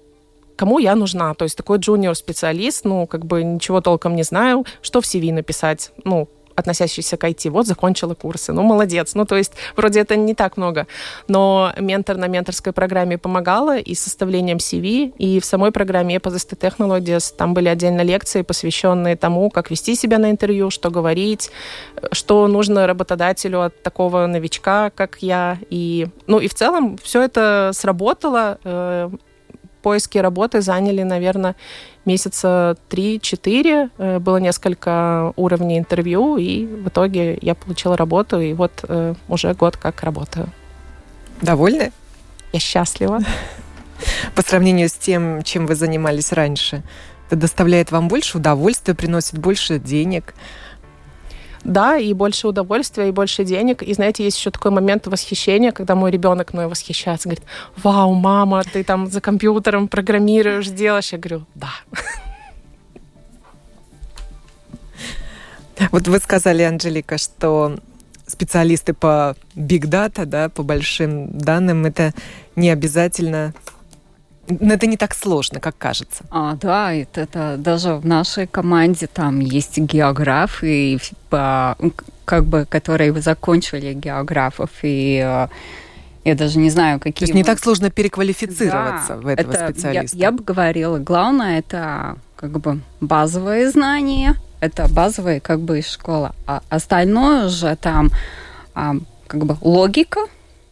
кому 0.56 0.78
я 0.78 0.94
нужна? 0.94 1.34
То 1.34 1.44
есть 1.44 1.56
такой 1.56 1.78
джуниор-специалист, 1.78 2.84
ну, 2.84 3.06
как 3.06 3.26
бы 3.26 3.44
ничего 3.44 3.80
толком 3.80 4.16
не 4.16 4.22
знаю, 4.22 4.64
что 4.82 5.00
в 5.00 5.04
CV 5.04 5.32
написать, 5.32 5.92
ну, 6.04 6.28
относящийся 6.56 7.16
к 7.16 7.24
IT. 7.24 7.50
Вот, 7.50 7.66
закончила 7.66 8.14
курсы. 8.14 8.52
Ну, 8.52 8.62
молодец. 8.62 9.14
Ну, 9.14 9.24
то 9.24 9.36
есть, 9.36 9.52
вроде 9.76 10.00
это 10.00 10.16
не 10.16 10.34
так 10.34 10.56
много. 10.56 10.86
Но 11.28 11.72
ментор 11.78 12.16
на 12.16 12.26
менторской 12.26 12.72
программе 12.72 13.18
помогала 13.18 13.76
и 13.78 13.94
с 13.94 14.00
составлением 14.00 14.56
CV, 14.56 15.12
и 15.18 15.38
в 15.40 15.44
самой 15.44 15.70
программе 15.70 16.16
Eposist 16.16 16.56
Technologies 16.58 17.34
там 17.36 17.54
были 17.54 17.68
отдельно 17.68 18.00
лекции, 18.02 18.42
посвященные 18.42 19.16
тому, 19.16 19.50
как 19.50 19.70
вести 19.70 19.94
себя 19.94 20.18
на 20.18 20.30
интервью, 20.30 20.70
что 20.70 20.90
говорить, 20.90 21.50
что 22.12 22.46
нужно 22.48 22.86
работодателю 22.86 23.62
от 23.62 23.82
такого 23.82 24.26
новичка, 24.26 24.90
как 24.90 25.18
я. 25.20 25.58
И, 25.70 26.08
ну, 26.26 26.38
и 26.38 26.48
в 26.48 26.54
целом 26.54 26.96
все 27.02 27.22
это 27.22 27.70
сработало. 27.72 28.58
Поиски 29.86 30.18
работы 30.18 30.62
заняли, 30.62 31.04
наверное, 31.04 31.54
месяца 32.06 32.76
3-4. 32.90 33.90
Э, 33.98 34.18
было 34.18 34.38
несколько 34.38 35.32
уровней 35.36 35.78
интервью, 35.78 36.38
и 36.38 36.66
в 36.66 36.88
итоге 36.88 37.38
я 37.40 37.54
получила 37.54 37.96
работу, 37.96 38.40
и 38.40 38.52
вот 38.52 38.72
э, 38.88 39.14
уже 39.28 39.54
год 39.54 39.76
как 39.76 40.02
работаю. 40.02 40.48
Довольны? 41.40 41.92
Я 42.52 42.58
счастлива. 42.58 43.20
По 44.34 44.42
сравнению 44.42 44.88
с 44.88 44.94
тем, 44.94 45.44
чем 45.44 45.68
вы 45.68 45.76
занимались 45.76 46.32
раньше, 46.32 46.82
это 47.28 47.36
доставляет 47.36 47.92
вам 47.92 48.08
больше 48.08 48.38
удовольствия, 48.38 48.94
приносит 48.94 49.38
больше 49.38 49.78
денег? 49.78 50.34
Да, 51.66 51.96
и 51.96 52.12
больше 52.12 52.46
удовольствия, 52.46 53.08
и 53.08 53.10
больше 53.10 53.44
денег. 53.44 53.82
И 53.82 53.92
знаете, 53.92 54.22
есть 54.22 54.38
еще 54.38 54.52
такой 54.52 54.70
момент 54.70 55.08
восхищения, 55.08 55.72
когда 55.72 55.96
мой 55.96 56.12
ребенок 56.12 56.52
мной 56.52 56.68
восхищается, 56.68 57.28
говорит, 57.28 57.44
вау, 57.76 58.14
мама, 58.14 58.62
ты 58.62 58.84
там 58.84 59.08
за 59.08 59.20
компьютером 59.20 59.88
программируешь, 59.88 60.68
делаешь. 60.68 61.10
Я 61.12 61.18
говорю, 61.18 61.44
да. 61.56 61.70
Вот 65.90 66.06
вы 66.06 66.18
сказали, 66.20 66.62
Анжелика, 66.62 67.18
что 67.18 67.76
специалисты 68.28 68.94
по 68.94 69.36
data, 69.56 70.24
да, 70.24 70.48
по 70.48 70.62
большим 70.62 71.36
данным, 71.36 71.84
это 71.84 72.14
не 72.54 72.70
обязательно 72.70 73.52
но 73.75 73.75
это 74.48 74.86
не 74.86 74.96
так 74.96 75.14
сложно, 75.14 75.60
как 75.60 75.76
кажется. 75.78 76.24
А, 76.30 76.54
да, 76.54 76.92
это, 76.92 77.22
это 77.22 77.56
даже 77.58 77.94
в 77.94 78.06
нашей 78.06 78.46
команде 78.46 79.06
там 79.06 79.40
есть 79.40 79.78
географы, 79.78 80.98
по, 81.30 81.76
как 82.24 82.44
бы, 82.44 82.66
которые 82.68 83.12
закончили 83.20 83.92
географов, 83.92 84.70
и 84.82 85.22
э, 85.24 85.48
я 86.24 86.34
даже 86.34 86.58
не 86.58 86.70
знаю, 86.70 86.98
какие... 87.00 87.20
То 87.20 87.24
есть 87.24 87.34
не 87.34 87.44
так 87.44 87.58
сложно 87.58 87.90
переквалифицироваться 87.90 89.14
да, 89.14 89.16
в 89.16 89.26
этого 89.26 89.52
это, 89.52 89.72
специалиста? 89.72 90.16
Я, 90.16 90.26
я 90.26 90.32
бы 90.32 90.42
говорила, 90.42 90.98
главное 90.98 91.58
это 91.58 92.16
как 92.36 92.58
бы 92.60 92.80
базовые 93.00 93.70
знания, 93.70 94.36
это 94.60 94.88
базовая 94.88 95.40
как 95.40 95.60
бы 95.60 95.82
школа, 95.82 96.34
а 96.46 96.62
остальное 96.68 97.46
уже 97.46 97.76
там 97.76 98.10
а, 98.74 98.94
как 99.26 99.44
бы 99.44 99.56
логика, 99.60 100.20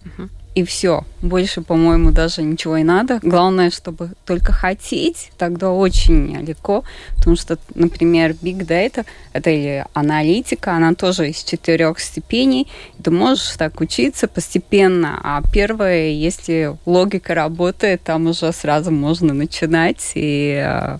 угу 0.04 0.28
и 0.54 0.62
все. 0.62 1.04
Больше, 1.20 1.62
по-моему, 1.62 2.12
даже 2.12 2.42
ничего 2.42 2.76
и 2.76 2.84
надо. 2.84 3.18
Главное, 3.22 3.70
чтобы 3.70 4.10
только 4.24 4.52
хотеть, 4.52 5.30
тогда 5.36 5.70
очень 5.70 6.36
легко, 6.46 6.84
потому 7.16 7.36
что, 7.36 7.58
например, 7.74 8.32
Big 8.32 8.66
Data, 8.66 9.04
это 9.32 9.50
или 9.50 9.84
аналитика, 9.94 10.72
она 10.72 10.94
тоже 10.94 11.30
из 11.30 11.42
четырех 11.42 11.98
степеней. 11.98 12.68
Ты 13.02 13.10
можешь 13.10 13.56
так 13.56 13.80
учиться 13.80 14.28
постепенно, 14.28 15.20
а 15.22 15.42
первое, 15.52 16.10
если 16.10 16.76
логика 16.86 17.34
работает, 17.34 18.02
там 18.02 18.26
уже 18.26 18.52
сразу 18.52 18.90
можно 18.92 19.34
начинать 19.34 20.12
и 20.14 20.62
э, 20.64 20.98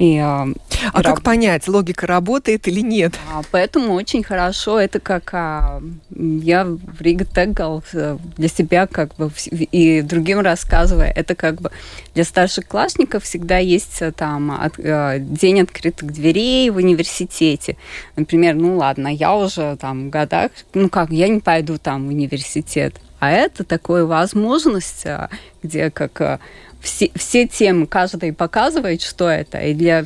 и, 0.00 0.16
а, 0.16 0.48
а 0.94 1.02
как 1.02 1.20
понять, 1.20 1.68
логика 1.68 2.06
работает 2.06 2.66
или 2.66 2.80
нет? 2.80 3.12
А, 3.30 3.42
поэтому 3.50 3.92
очень 3.92 4.22
хорошо, 4.22 4.80
это 4.80 4.98
как 4.98 5.28
а, 5.34 5.82
я 6.08 6.64
в 6.64 7.02
Рига 7.02 7.26
Тегал 7.26 7.84
э, 7.92 8.16
для 8.38 8.48
себя 8.48 8.86
как 8.86 9.14
бы 9.16 9.30
и 9.50 10.00
другим 10.00 10.40
рассказывая, 10.40 11.12
это 11.14 11.34
как 11.34 11.60
бы 11.60 11.70
для 12.14 12.24
старших 12.24 12.66
классников 12.66 13.24
всегда 13.24 13.58
есть 13.58 14.00
э, 14.00 14.10
там 14.10 14.50
от, 14.52 14.76
день 14.78 15.60
открытых 15.60 16.10
дверей 16.14 16.70
в 16.70 16.76
университете. 16.76 17.76
Например, 18.16 18.54
ну 18.54 18.78
ладно, 18.78 19.08
я 19.08 19.36
уже 19.36 19.76
там 19.76 20.06
в 20.06 20.08
годах, 20.08 20.50
ну 20.72 20.88
как, 20.88 21.10
я 21.10 21.28
не 21.28 21.40
пойду 21.40 21.76
там 21.76 22.06
в 22.06 22.08
университет. 22.08 22.94
А 23.18 23.30
это 23.30 23.64
такая 23.64 24.06
возможность, 24.06 25.04
где 25.62 25.90
как 25.90 26.40
все, 26.80 27.10
все 27.14 27.46
темы, 27.46 27.86
каждый 27.86 28.32
показывает, 28.32 29.02
что 29.02 29.28
это, 29.28 29.58
и 29.58 29.74
для, 29.74 30.04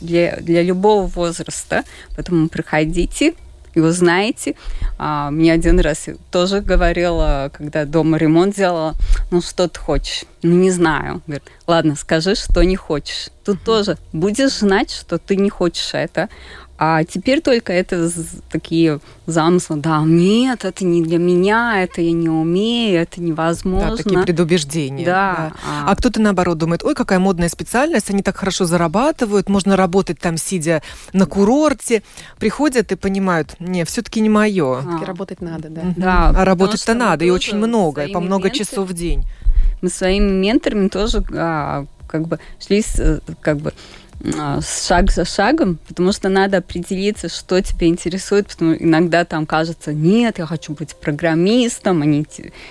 для, 0.00 0.36
для 0.36 0.62
любого 0.62 1.06
возраста. 1.06 1.84
Поэтому 2.16 2.48
приходите 2.48 3.34
и 3.74 3.80
узнаете. 3.80 4.54
А, 4.98 5.30
мне 5.30 5.52
один 5.52 5.78
раз 5.80 6.06
тоже 6.30 6.60
говорила, 6.60 7.50
когда 7.56 7.84
дома 7.84 8.18
ремонт 8.18 8.56
делала, 8.56 8.94
ну 9.30 9.40
что 9.40 9.68
ты 9.68 9.78
хочешь? 9.78 10.24
Ну 10.42 10.52
не 10.56 10.70
знаю. 10.70 11.22
Говорит, 11.26 11.44
ладно, 11.66 11.94
скажи, 11.96 12.34
что 12.34 12.62
не 12.62 12.76
хочешь. 12.76 13.28
Тут 13.44 13.58
mm-hmm. 13.58 13.64
тоже 13.64 13.98
будешь 14.12 14.58
знать, 14.58 14.90
что 14.90 15.18
ты 15.18 15.36
не 15.36 15.50
хочешь 15.50 15.90
это, 15.92 16.28
а 16.82 17.04
теперь 17.04 17.42
только 17.42 17.74
это 17.74 18.10
такие 18.50 19.00
замыслы, 19.26 19.76
да, 19.76 20.00
нет, 20.00 20.64
это 20.64 20.82
не 20.86 21.02
для 21.02 21.18
меня, 21.18 21.82
это 21.82 22.00
я 22.00 22.12
не 22.12 22.30
умею, 22.30 23.02
это 23.02 23.20
невозможно. 23.20 23.90
Да, 23.90 23.96
такие 24.02 24.22
предубеждения. 24.22 25.04
Да. 25.04 25.34
да. 25.36 25.52
А, 25.68 25.92
а 25.92 25.96
кто-то 25.96 26.22
наоборот 26.22 26.56
думает, 26.56 26.82
ой, 26.82 26.94
какая 26.94 27.18
модная 27.18 27.50
специальность, 27.50 28.08
они 28.08 28.22
так 28.22 28.38
хорошо 28.38 28.64
зарабатывают, 28.64 29.50
можно 29.50 29.76
работать 29.76 30.20
там, 30.20 30.38
сидя 30.38 30.80
на 31.12 31.26
курорте. 31.26 32.02
Приходят 32.38 32.90
и 32.92 32.96
понимают, 32.96 33.56
не, 33.58 33.84
все-таки 33.84 34.22
не 34.22 34.30
мое. 34.30 34.78
А. 34.78 35.04
Работать 35.04 35.42
надо, 35.42 35.68
да. 35.68 35.82
да 35.98 36.28
а 36.30 36.44
работать-то 36.46 36.94
надо, 36.94 37.26
и 37.26 37.30
очень 37.30 37.58
много, 37.58 38.06
и 38.06 38.12
по 38.12 38.20
много 38.20 38.44
менторами, 38.44 38.64
часов 38.64 38.88
в 38.88 38.94
день. 38.94 39.24
Мы 39.82 39.90
своими 39.90 40.30
менторами 40.30 40.88
тоже 40.88 41.22
а, 41.34 41.84
как 42.06 42.26
бы 42.26 42.40
шли, 42.58 42.80
с, 42.80 43.20
как 43.42 43.58
бы 43.58 43.74
шаг 44.60 45.10
за 45.10 45.24
шагом, 45.24 45.78
потому 45.88 46.12
что 46.12 46.28
надо 46.28 46.58
определиться, 46.58 47.28
что 47.28 47.60
тебя 47.62 47.86
интересует, 47.86 48.48
потому 48.48 48.74
что 48.74 48.84
иногда 48.84 49.24
там 49.24 49.46
кажется, 49.46 49.92
нет, 49.92 50.38
я 50.38 50.46
хочу 50.46 50.74
быть 50.74 50.94
программистом, 50.94 52.02
а 52.02 52.04
не, 52.04 52.26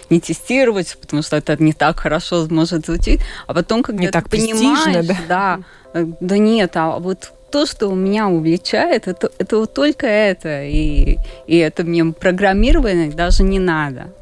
не 0.10 0.20
тестировать, 0.20 0.98
потому 1.02 1.24
что 1.24 1.38
это 1.38 1.62
не 1.62 1.74
так 1.74 2.00
хорошо 2.00 2.48
может 2.50 2.86
звучить, 2.86 3.22
а 3.48 3.54
потом, 3.54 3.82
когда 3.82 4.02
не 4.02 4.08
ты 4.08 4.14
так 4.14 4.30
понимаешь, 4.30 5.08
да? 5.08 5.18
да, 5.28 5.60
э, 5.94 6.06
да 6.20 6.38
нет, 6.38 6.72
а 6.76 7.00
вот 7.00 7.32
то, 7.52 7.66
что 7.66 7.92
меня 7.96 8.28
увлечает, 8.28 9.08
это, 9.08 9.32
это 9.40 9.58
вот 9.58 9.74
только 9.74 10.06
это, 10.06 10.64
и, 10.66 11.18
и 11.48 11.58
это 11.58 11.84
мне 11.84 12.06
программирование 12.06 13.10
даже 13.10 13.42
не 13.42 13.58
надо, 13.60 14.14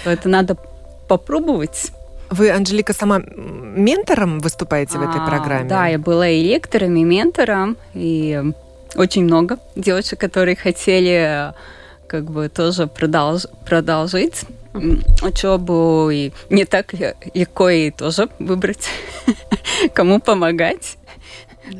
что 0.00 0.10
это 0.10 0.28
надо 0.28 0.56
попробовать 1.06 1.92
Вы, 2.30 2.50
Анжелика, 2.50 2.92
сама 2.92 3.20
ментором 3.26 4.38
выступаете 4.38 4.98
в 4.98 5.02
этой 5.02 5.20
а, 5.20 5.26
программе? 5.26 5.68
Да, 5.68 5.88
я 5.88 5.98
была 5.98 6.28
и 6.28 6.42
лектором, 6.42 6.96
и 6.96 7.02
ментором, 7.02 7.76
и 7.92 8.42
очень 8.94 9.24
много 9.24 9.58
девочек, 9.74 10.20
которые 10.20 10.56
хотели 10.56 11.52
как 12.06 12.24
бы 12.24 12.48
тоже 12.48 12.86
продолж, 12.86 13.46
продолжить 13.66 14.44
учебу, 15.22 16.10
и 16.10 16.32
не 16.50 16.64
так 16.64 16.94
легко 17.34 17.68
и 17.68 17.90
тоже 17.90 18.28
выбрать, 18.38 18.88
кому 19.94 20.20
помогать. 20.20 20.96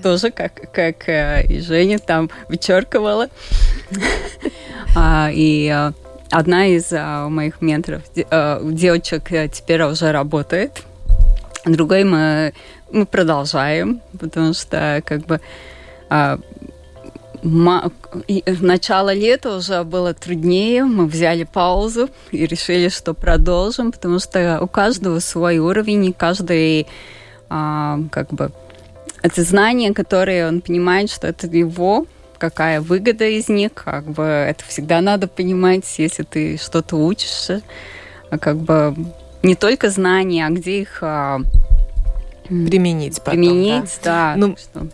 Тоже, 0.02 0.30
как, 0.30 0.72
как 0.72 1.08
э, 1.08 1.44
и 1.48 1.60
Женя 1.60 1.98
там 1.98 2.30
вычеркивала. 2.48 3.28
а, 4.96 5.30
и 5.32 5.68
а, 5.68 5.92
одна 6.30 6.66
из 6.66 6.92
а, 6.92 7.28
моих 7.28 7.60
менторов, 7.60 8.02
а, 8.30 8.60
девочек, 8.62 9.32
э, 9.32 9.48
теперь 9.48 9.82
уже 9.82 10.12
работает. 10.12 10.82
Другой 11.64 12.04
мы, 12.04 12.54
мы 12.90 13.04
продолжаем, 13.04 14.00
потому 14.18 14.54
что 14.54 15.02
как 15.04 15.26
бы 15.26 15.40
а, 16.08 16.38
в 17.42 18.62
начало 18.62 19.14
лета 19.14 19.56
уже 19.56 19.82
было 19.84 20.12
труднее, 20.12 20.84
мы 20.84 21.06
взяли 21.06 21.44
паузу 21.44 22.10
и 22.32 22.46
решили, 22.46 22.88
что 22.88 23.14
продолжим, 23.14 23.92
потому 23.92 24.18
что 24.18 24.58
у 24.60 24.66
каждого 24.66 25.20
свой 25.20 25.58
уровень, 25.58 26.06
и 26.06 26.12
каждый 26.12 26.86
а, 27.48 27.98
как 28.10 28.32
бы 28.32 28.52
это 29.22 29.42
знания, 29.42 29.92
которые 29.92 30.48
он 30.48 30.60
понимает, 30.60 31.10
что 31.10 31.26
это 31.26 31.46
его, 31.46 32.06
какая 32.40 32.81
выгода 32.81 33.26
из 33.26 33.48
них, 33.48 33.74
как 33.74 34.05
бы 34.05 34.24
это 34.24 34.64
всегда 34.64 35.00
надо 35.00 35.29
понимать, 35.29 35.85
если 35.98 36.24
ты 36.24 36.57
что-то 36.57 36.96
учишься, 36.96 37.62
а 38.31 38.38
как 38.38 38.57
бы 38.57 38.96
не 39.42 39.55
только 39.55 39.90
знания, 39.90 40.46
а 40.46 40.50
где 40.50 40.81
их 40.81 40.98
а, 41.03 41.40
применить 42.48 43.18
потом, 43.18 43.33
применить, 43.33 44.00
да. 44.03 44.35
да 44.35 44.35
ну, 44.37 44.57
что... 44.57 44.88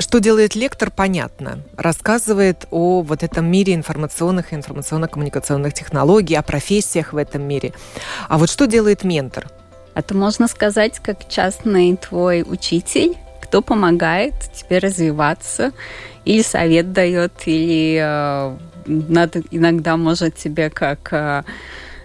Что 0.00 0.20
делает 0.20 0.54
лектор, 0.54 0.92
понятно. 0.92 1.58
Рассказывает 1.76 2.68
о 2.70 3.02
вот 3.02 3.24
этом 3.24 3.50
мире 3.50 3.74
информационных 3.74 4.52
и 4.52 4.56
информационно-коммуникационных 4.56 5.74
технологий, 5.74 6.36
о 6.36 6.42
профессиях 6.42 7.12
в 7.12 7.16
этом 7.16 7.42
мире. 7.42 7.72
А 8.28 8.38
вот 8.38 8.48
что 8.48 8.68
делает 8.68 9.02
ментор? 9.02 9.48
Это 9.94 10.14
можно 10.14 10.46
сказать 10.46 11.00
как 11.00 11.28
частный 11.28 11.96
твой 11.96 12.44
учитель, 12.46 13.16
кто 13.48 13.62
помогает 13.62 14.34
тебе 14.52 14.78
развиваться, 14.78 15.72
или 16.26 16.42
совет 16.42 16.92
дает, 16.92 17.32
или 17.46 17.98
э, 17.98 18.56
надо, 18.86 19.42
иногда 19.50 19.96
может 19.96 20.36
тебе 20.36 20.68
как 20.68 21.12
э, 21.12 21.44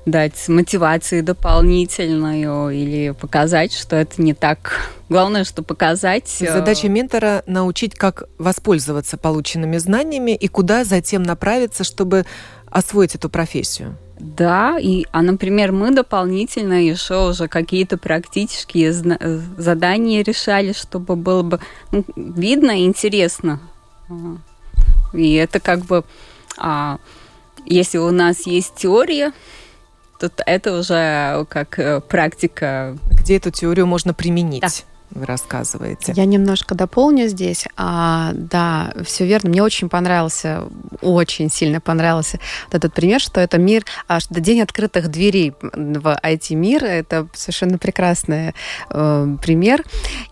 дать 0.05 0.47
мотивацию 0.47 1.21
дополнительную 1.21 2.69
или 2.69 3.11
показать, 3.11 3.73
что 3.73 3.97
это 3.97 4.21
не 4.21 4.33
так. 4.33 4.89
Главное, 5.09 5.43
что 5.43 5.63
показать. 5.63 6.33
Э, 6.41 6.53
Задача 6.53 6.87
ментора 6.87 7.43
научить, 7.45 7.95
как 7.95 8.23
воспользоваться 8.37 9.17
полученными 9.17 9.77
знаниями 9.77 10.31
и 10.31 10.47
куда 10.47 10.85
затем 10.85 11.23
направиться, 11.23 11.83
чтобы 11.83 12.25
освоить 12.71 13.15
эту 13.15 13.29
профессию. 13.29 13.97
Да, 14.19 14.77
и, 14.79 15.05
а, 15.11 15.21
например, 15.21 15.71
мы 15.71 15.91
дополнительно 15.91 16.85
еще 16.85 17.29
уже 17.29 17.47
какие-то 17.47 17.97
практические 17.97 18.93
задания 18.93 20.23
решали, 20.23 20.71
чтобы 20.71 21.15
было 21.15 21.41
бы 21.41 21.59
ну, 21.91 22.05
видно 22.15 22.71
и 22.79 22.85
интересно. 22.85 23.59
И 25.13 25.33
это 25.33 25.59
как 25.59 25.79
бы, 25.85 26.03
а, 26.57 26.99
если 27.65 27.97
у 27.97 28.11
нас 28.11 28.45
есть 28.45 28.75
теория, 28.75 29.33
то 30.19 30.31
это 30.45 30.77
уже 30.77 31.45
как 31.49 31.79
э, 31.79 31.99
практика. 31.99 32.97
Где 33.11 33.37
эту 33.37 33.51
теорию 33.51 33.87
можно 33.87 34.13
применить? 34.13 34.61
Да 34.61 34.69
вы 35.13 35.25
рассказываете. 35.25 36.13
Я 36.15 36.25
немножко 36.25 36.75
дополню 36.75 37.27
здесь. 37.27 37.65
А, 37.77 38.31
да, 38.33 38.93
все 39.05 39.25
верно. 39.25 39.49
Мне 39.49 39.63
очень 39.63 39.89
понравился, 39.89 40.63
очень 41.01 41.49
сильно 41.49 41.79
понравился 41.79 42.39
вот 42.67 42.75
этот 42.75 42.93
пример, 42.93 43.19
что 43.19 43.39
это 43.39 43.57
мир, 43.57 43.85
а, 44.07 44.19
что 44.19 44.39
день 44.39 44.61
открытых 44.61 45.09
дверей 45.09 45.53
в 45.61 46.19
IT-мир. 46.23 46.83
Это 46.83 47.27
совершенно 47.33 47.77
прекрасный 47.77 48.53
э, 48.89 49.37
пример. 49.41 49.83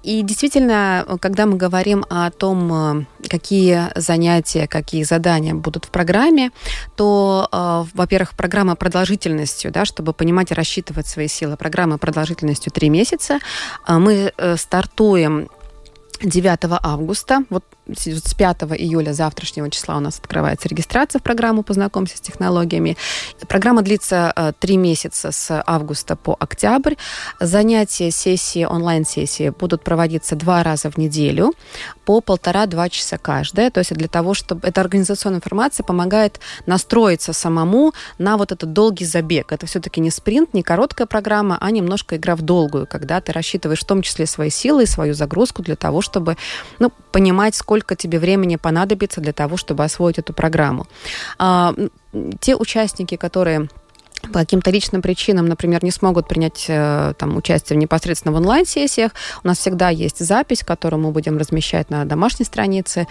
И 0.03 0.21
действительно, 0.23 1.05
когда 1.19 1.45
мы 1.45 1.57
говорим 1.57 2.05
о 2.09 2.31
том, 2.31 2.73
э, 2.73 3.05
какие 3.29 3.89
занятия, 3.95 4.67
какие 4.67 5.03
задания 5.03 5.53
будут 5.53 5.85
в 5.85 5.89
программе, 5.89 6.51
то, 6.95 7.47
э, 7.51 7.83
во-первых, 7.93 8.35
программа 8.35 8.75
продолжительностью, 8.75 9.71
да, 9.71 9.85
чтобы 9.85 10.13
понимать 10.13 10.51
и 10.51 10.55
рассчитывать 10.55 11.07
свои 11.07 11.27
силы. 11.27 11.55
Программа 11.55 11.97
продолжительностью 11.97 12.71
3 12.71 12.89
месяца. 12.89 13.39
А 13.85 13.99
мы 13.99 14.33
э, 14.35 14.57
стартуем 14.57 15.49
9 16.23 16.79
августа. 16.81 17.43
Вот 17.49 17.63
с 17.97 18.33
5 18.33 18.63
июля 18.77 19.13
завтрашнего 19.13 19.69
числа 19.69 19.97
у 19.97 19.99
нас 19.99 20.19
открывается 20.19 20.67
регистрация 20.69 21.19
в 21.19 21.23
программу 21.23 21.63
«Познакомься 21.63 22.17
с 22.17 22.21
технологиями». 22.21 22.97
Программа 23.47 23.81
длится 23.81 24.31
э, 24.35 24.53
три 24.59 24.77
месяца 24.77 25.31
с 25.31 25.63
августа 25.65 26.15
по 26.15 26.35
октябрь. 26.39 26.95
Занятия, 27.39 28.11
сессии, 28.11 28.63
онлайн-сессии 28.63 29.49
будут 29.49 29.83
проводиться 29.83 30.35
два 30.35 30.63
раза 30.63 30.89
в 30.89 30.97
неделю 30.97 31.53
по 32.05 32.21
полтора-два 32.21 32.89
часа 32.89 33.17
каждая. 33.17 33.71
То 33.71 33.79
есть 33.79 33.93
для 33.93 34.07
того, 34.07 34.33
чтобы... 34.33 34.67
Эта 34.67 34.81
организационная 34.81 35.39
информация 35.39 35.83
помогает 35.83 36.39
настроиться 36.65 37.33
самому 37.33 37.93
на 38.17 38.37
вот 38.37 38.51
этот 38.51 38.73
долгий 38.73 39.05
забег. 39.05 39.51
Это 39.51 39.65
все-таки 39.65 40.01
не 40.01 40.11
спринт, 40.11 40.53
не 40.53 40.63
короткая 40.63 41.07
программа, 41.07 41.57
а 41.59 41.71
немножко 41.71 42.17
игра 42.17 42.35
в 42.35 42.41
долгую, 42.41 42.87
когда 42.87 43.21
ты 43.21 43.31
рассчитываешь 43.31 43.81
в 43.81 43.85
том 43.85 44.01
числе 44.01 44.25
свои 44.25 44.49
силы 44.49 44.83
и 44.83 44.85
свою 44.85 45.13
загрузку 45.13 45.61
для 45.61 45.75
того, 45.75 46.01
чтобы 46.01 46.37
ну, 46.79 46.91
понимать, 47.11 47.55
сколько 47.55 47.80
сколько 47.81 47.95
тебе 47.95 48.19
времени 48.19 48.57
понадобится 48.57 49.21
для 49.21 49.33
того, 49.33 49.57
чтобы 49.57 49.83
освоить 49.83 50.19
эту 50.19 50.33
программу. 50.33 50.85
А, 51.39 51.73
те 52.39 52.55
участники, 52.55 53.17
которые 53.17 53.67
по 54.21 54.39
каким-то 54.39 54.69
личным 54.69 55.01
причинам, 55.01 55.47
например, 55.47 55.83
не 55.83 55.89
смогут 55.89 56.27
принять 56.27 56.65
э, 56.67 57.13
там, 57.17 57.35
участие 57.37 57.77
непосредственно 57.77 58.33
в 58.33 58.37
онлайн-сессиях, 58.37 59.11
у 59.43 59.47
нас 59.47 59.57
всегда 59.57 59.89
есть 59.89 60.19
запись, 60.19 60.63
которую 60.63 61.01
мы 61.01 61.11
будем 61.11 61.39
размещать 61.39 61.89
на 61.89 62.05
домашней 62.05 62.45
странице 62.45 63.07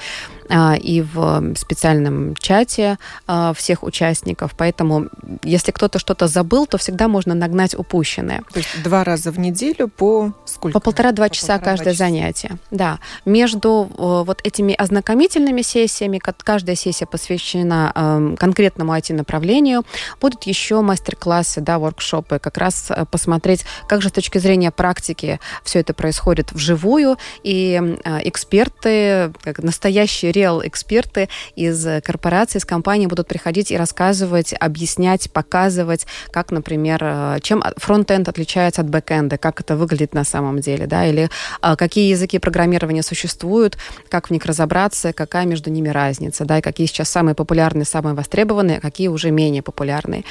и 0.80 1.02
в 1.02 1.54
специальном 1.56 2.34
чате 2.36 2.98
э, 3.28 3.52
всех 3.56 3.82
участников. 3.82 4.52
Поэтому, 4.56 5.08
если 5.42 5.72
кто-то 5.72 5.98
что-то 5.98 6.26
забыл, 6.26 6.66
то 6.66 6.78
всегда 6.78 7.08
можно 7.08 7.34
нагнать 7.34 7.74
упущенное. 7.74 8.42
То 8.52 8.58
есть 8.58 8.82
два 8.82 9.04
раза 9.04 9.30
в 9.30 9.38
неделю 9.38 9.88
по 9.88 10.32
сколько? 10.44 10.78
По 10.78 10.80
полтора-два 10.80 11.28
часа 11.28 11.54
полтора, 11.54 11.70
каждое 11.72 11.92
часа. 11.92 12.04
занятие. 12.04 12.58
Да. 12.70 12.98
Между 13.24 13.90
вот 13.96 14.40
этими 14.44 14.74
ознакомительными 14.74 15.62
сессиями, 15.62 16.18
каждая 16.18 16.76
сессия 16.76 17.06
посвящена 17.06 17.92
эм, 17.94 18.36
конкретному 18.36 18.94
IT-направлению, 18.94 19.84
будут 20.20 20.44
еще 20.44 20.80
мастер 20.80 21.10
мастер-классы, 21.10 21.60
да, 21.60 21.78
воркшопы, 21.78 22.38
как 22.38 22.58
раз 22.58 22.90
э, 22.90 23.04
посмотреть, 23.10 23.64
как 23.88 24.02
же 24.02 24.08
с 24.08 24.12
точки 24.12 24.38
зрения 24.38 24.70
практики 24.70 25.40
все 25.64 25.80
это 25.80 25.94
происходит 25.94 26.52
вживую, 26.52 27.16
и 27.42 27.80
э, 28.04 28.28
эксперты, 28.28 29.32
как 29.42 29.58
настоящие 29.62 30.32
real 30.40 30.62
эксперты 30.64 31.28
из 31.56 31.86
корпорации, 32.02 32.58
из 32.58 32.64
компании 32.64 33.06
будут 33.06 33.28
приходить 33.28 33.70
и 33.70 33.76
рассказывать, 33.76 34.54
объяснять, 34.58 35.30
показывать, 35.30 36.06
как, 36.30 36.50
например, 36.50 37.00
э, 37.02 37.38
чем 37.42 37.62
фронтенд 37.76 38.28
отличается 38.28 38.80
от 38.80 38.88
бэкенда, 38.88 39.38
как 39.38 39.60
это 39.60 39.76
выглядит 39.76 40.14
на 40.14 40.24
самом 40.24 40.60
деле, 40.60 40.86
да, 40.86 41.06
или 41.06 41.28
какие 41.76 42.10
языки 42.10 42.38
программирования 42.38 43.02
существуют, 43.02 43.76
как 44.08 44.28
в 44.28 44.30
них 44.30 44.44
разобраться, 44.46 45.12
какая 45.12 45.46
между 45.46 45.70
ними 45.70 45.88
разница, 45.88 46.44
да, 46.44 46.58
и 46.58 46.62
какие 46.62 46.86
сейчас 46.86 47.08
самые 47.08 47.34
популярные, 47.34 47.84
самые 47.84 48.14
востребованные, 48.14 48.78
а 48.78 48.80
какие 48.80 49.08
уже 49.08 49.30
менее 49.30 49.62
популярные. 49.62 50.24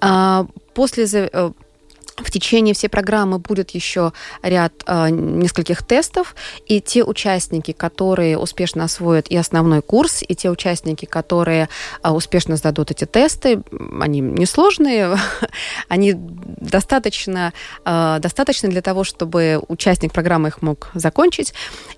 А, 0.00 0.46
после 0.74 1.06
э, 1.12 1.50
в 2.16 2.30
течение 2.30 2.74
всей 2.74 2.88
программы 2.88 3.38
будет 3.38 3.70
еще 3.70 4.12
ряд 4.42 4.72
э, 4.86 5.10
нескольких 5.10 5.82
тестов, 5.86 6.34
и 6.66 6.80
те 6.80 7.04
участники, 7.04 7.72
которые 7.72 8.38
успешно 8.38 8.84
освоят 8.84 9.28
и 9.28 9.36
основной 9.36 9.82
курс, 9.82 10.22
и 10.26 10.34
те 10.34 10.50
участники, 10.50 11.04
которые 11.04 11.68
э, 12.02 12.10
успешно 12.10 12.56
сдадут 12.56 12.90
эти 12.90 13.04
тесты, 13.04 13.62
они 14.00 14.20
несложные, 14.20 15.16
они 15.88 16.14
достаточно, 16.16 17.52
э, 17.84 18.18
достаточно 18.20 18.68
для 18.68 18.82
того, 18.82 19.04
чтобы 19.04 19.60
участник 19.68 20.12
программы 20.12 20.48
их 20.48 20.62
мог 20.62 20.90
закончить. 20.94 21.52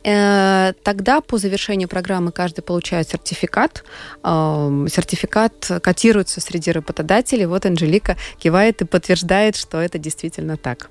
Э, 0.04 0.72
тогда 0.82 1.20
по 1.20 1.38
завершению 1.38 1.88
программы 1.88 2.32
каждый 2.32 2.62
получает 2.62 3.08
сертификат. 3.08 3.84
Э, 4.24 4.86
сертификат 4.92 5.70
котируется 5.82 6.40
среди 6.40 6.72
работодателей. 6.72 7.46
Вот 7.46 7.66
Анжелика 7.66 8.16
кивает 8.38 8.82
и 8.82 8.84
подтверждает, 8.84 9.54
что 9.56 9.78
это 9.78 9.98
действительно 9.98 10.07
так. 10.56 10.90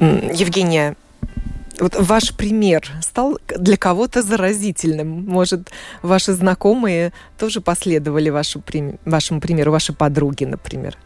Евгения, 0.00 0.96
вот 1.80 1.96
ваш 1.96 2.34
пример 2.36 2.88
стал 3.02 3.38
для 3.46 3.76
кого-то 3.76 4.22
заразительным. 4.22 5.24
Может, 5.26 5.70
ваши 6.02 6.32
знакомые 6.32 7.12
тоже 7.38 7.60
последовали 7.60 8.30
вашему 8.30 9.40
примеру, 9.40 9.72
ваши 9.72 9.92
подруги, 9.92 10.44
например? 10.44 10.96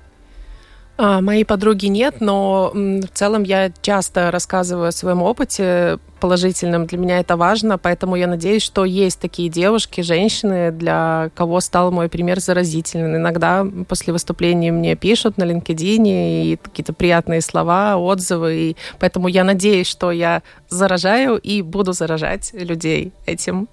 А, 1.05 1.21
моей 1.21 1.45
подруги 1.45 1.87
нет, 1.87 2.21
но 2.21 2.71
в 2.73 3.09
целом 3.13 3.43
я 3.43 3.73
часто 3.83 4.31
рассказываю 4.31 4.87
о 4.87 4.93
своем 4.93 5.21
опыте 5.21 5.99
положительном. 6.21 6.87
Для 6.87 6.97
меня 6.97 7.19
это 7.19 7.37
важно, 7.37 7.77
поэтому 7.77 8.15
я 8.15 8.29
надеюсь, 8.29 8.63
что 8.63 8.85
есть 8.85 9.19
такие 9.19 9.49
девушки, 9.49 10.01
женщины, 10.03 10.71
для 10.71 11.33
кого 11.35 11.59
стал 11.59 11.91
мой 11.91 12.09
пример 12.09 12.39
заразительным. 12.39 13.17
Иногда 13.17 13.67
после 13.89 14.13
выступления 14.13 14.71
мне 14.71 14.95
пишут 14.95 15.39
на 15.39 15.43
LinkedIn 15.43 16.05
и 16.07 16.57
какие-то 16.63 16.93
приятные 16.93 17.41
слова, 17.41 17.97
отзывы. 17.97 18.55
И 18.55 18.77
поэтому 19.01 19.27
я 19.27 19.43
надеюсь, 19.43 19.89
что 19.89 20.13
я 20.13 20.43
заражаю 20.69 21.37
и 21.37 21.63
буду 21.63 21.95
заражать 21.95 22.53
людей 22.53 23.11
этим. 23.27 23.67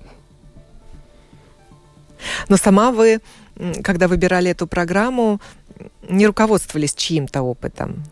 Но 2.48 2.58
сама 2.58 2.92
вы, 2.92 3.22
когда 3.84 4.08
выбирали 4.08 4.50
эту 4.50 4.66
программу, 4.68 5.40
не 6.08 6.28
руководствовались 6.28 6.94
чьим-то 6.94 7.42
опытом? 7.42 8.04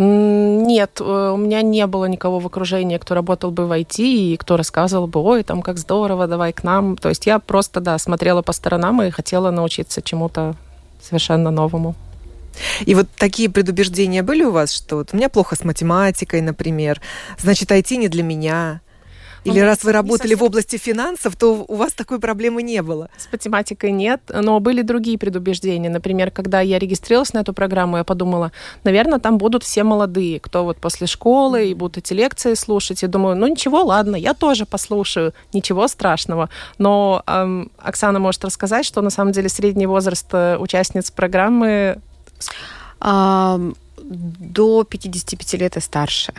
Нет, 0.00 1.00
э, 1.00 1.30
у 1.34 1.36
меня 1.36 1.60
не 1.62 1.84
было 1.88 2.04
никого 2.04 2.38
в 2.38 2.46
окружении, 2.46 2.98
кто 2.98 3.16
работал 3.16 3.50
бы 3.50 3.66
в 3.66 3.72
IT 3.72 4.00
и 4.00 4.36
кто 4.36 4.56
рассказывал 4.56 5.08
бы, 5.08 5.20
ой, 5.20 5.42
там 5.42 5.60
как 5.60 5.76
здорово, 5.76 6.28
давай 6.28 6.52
к 6.52 6.62
нам. 6.62 6.96
То 6.96 7.08
есть 7.08 7.26
я 7.26 7.40
просто, 7.40 7.80
да, 7.80 7.98
смотрела 7.98 8.42
по 8.42 8.52
сторонам 8.52 9.02
и 9.02 9.10
хотела 9.10 9.50
научиться 9.50 10.00
чему-то 10.00 10.54
совершенно 11.02 11.50
новому. 11.50 11.96
И 12.86 12.94
вот 12.94 13.08
такие 13.16 13.50
предубеждения 13.50 14.22
были 14.22 14.44
у 14.44 14.52
вас, 14.52 14.72
что 14.72 14.96
вот 14.96 15.10
у 15.12 15.16
меня 15.16 15.28
плохо 15.28 15.56
с 15.56 15.64
математикой, 15.64 16.42
например, 16.42 17.00
значит, 17.36 17.70
IT 17.72 17.96
не 17.96 18.08
для 18.08 18.22
меня. 18.22 18.80
Или 19.44 19.60
раз 19.60 19.84
вы 19.84 19.92
работали 19.92 20.32
совсем... 20.32 20.38
в 20.38 20.42
области 20.44 20.76
финансов, 20.76 21.36
то 21.36 21.64
у 21.66 21.74
вас 21.74 21.92
такой 21.92 22.18
проблемы 22.18 22.62
не 22.62 22.82
было? 22.82 23.08
С 23.16 23.30
математикой 23.32 23.92
нет, 23.92 24.20
но 24.28 24.60
были 24.60 24.82
другие 24.82 25.18
предубеждения. 25.18 25.90
Например, 25.90 26.30
когда 26.30 26.60
я 26.60 26.78
регистрировалась 26.78 27.32
на 27.32 27.40
эту 27.40 27.52
программу, 27.52 27.96
я 27.98 28.04
подумала, 28.04 28.52
наверное, 28.84 29.18
там 29.18 29.38
будут 29.38 29.64
все 29.64 29.84
молодые, 29.84 30.40
кто 30.40 30.64
вот 30.64 30.78
после 30.78 31.06
школы 31.06 31.68
и 31.68 31.74
будут 31.74 31.98
эти 31.98 32.12
лекции 32.12 32.54
слушать. 32.54 33.02
Я 33.02 33.08
думаю, 33.08 33.36
ну 33.36 33.46
ничего, 33.46 33.82
ладно, 33.82 34.16
я 34.16 34.34
тоже 34.34 34.66
послушаю, 34.66 35.32
ничего 35.52 35.88
страшного. 35.88 36.48
Но 36.78 37.22
эм, 37.26 37.70
Оксана 37.78 38.18
может 38.18 38.44
рассказать, 38.44 38.86
что 38.86 39.02
на 39.02 39.10
самом 39.10 39.32
деле 39.32 39.48
средний 39.48 39.86
возраст 39.86 40.26
э, 40.32 40.56
участниц 40.58 41.10
программы... 41.10 42.00
А, 43.00 43.60
до 44.08 44.84
55 44.84 45.54
лет 45.54 45.76
и 45.76 45.80
старше. 45.80 46.32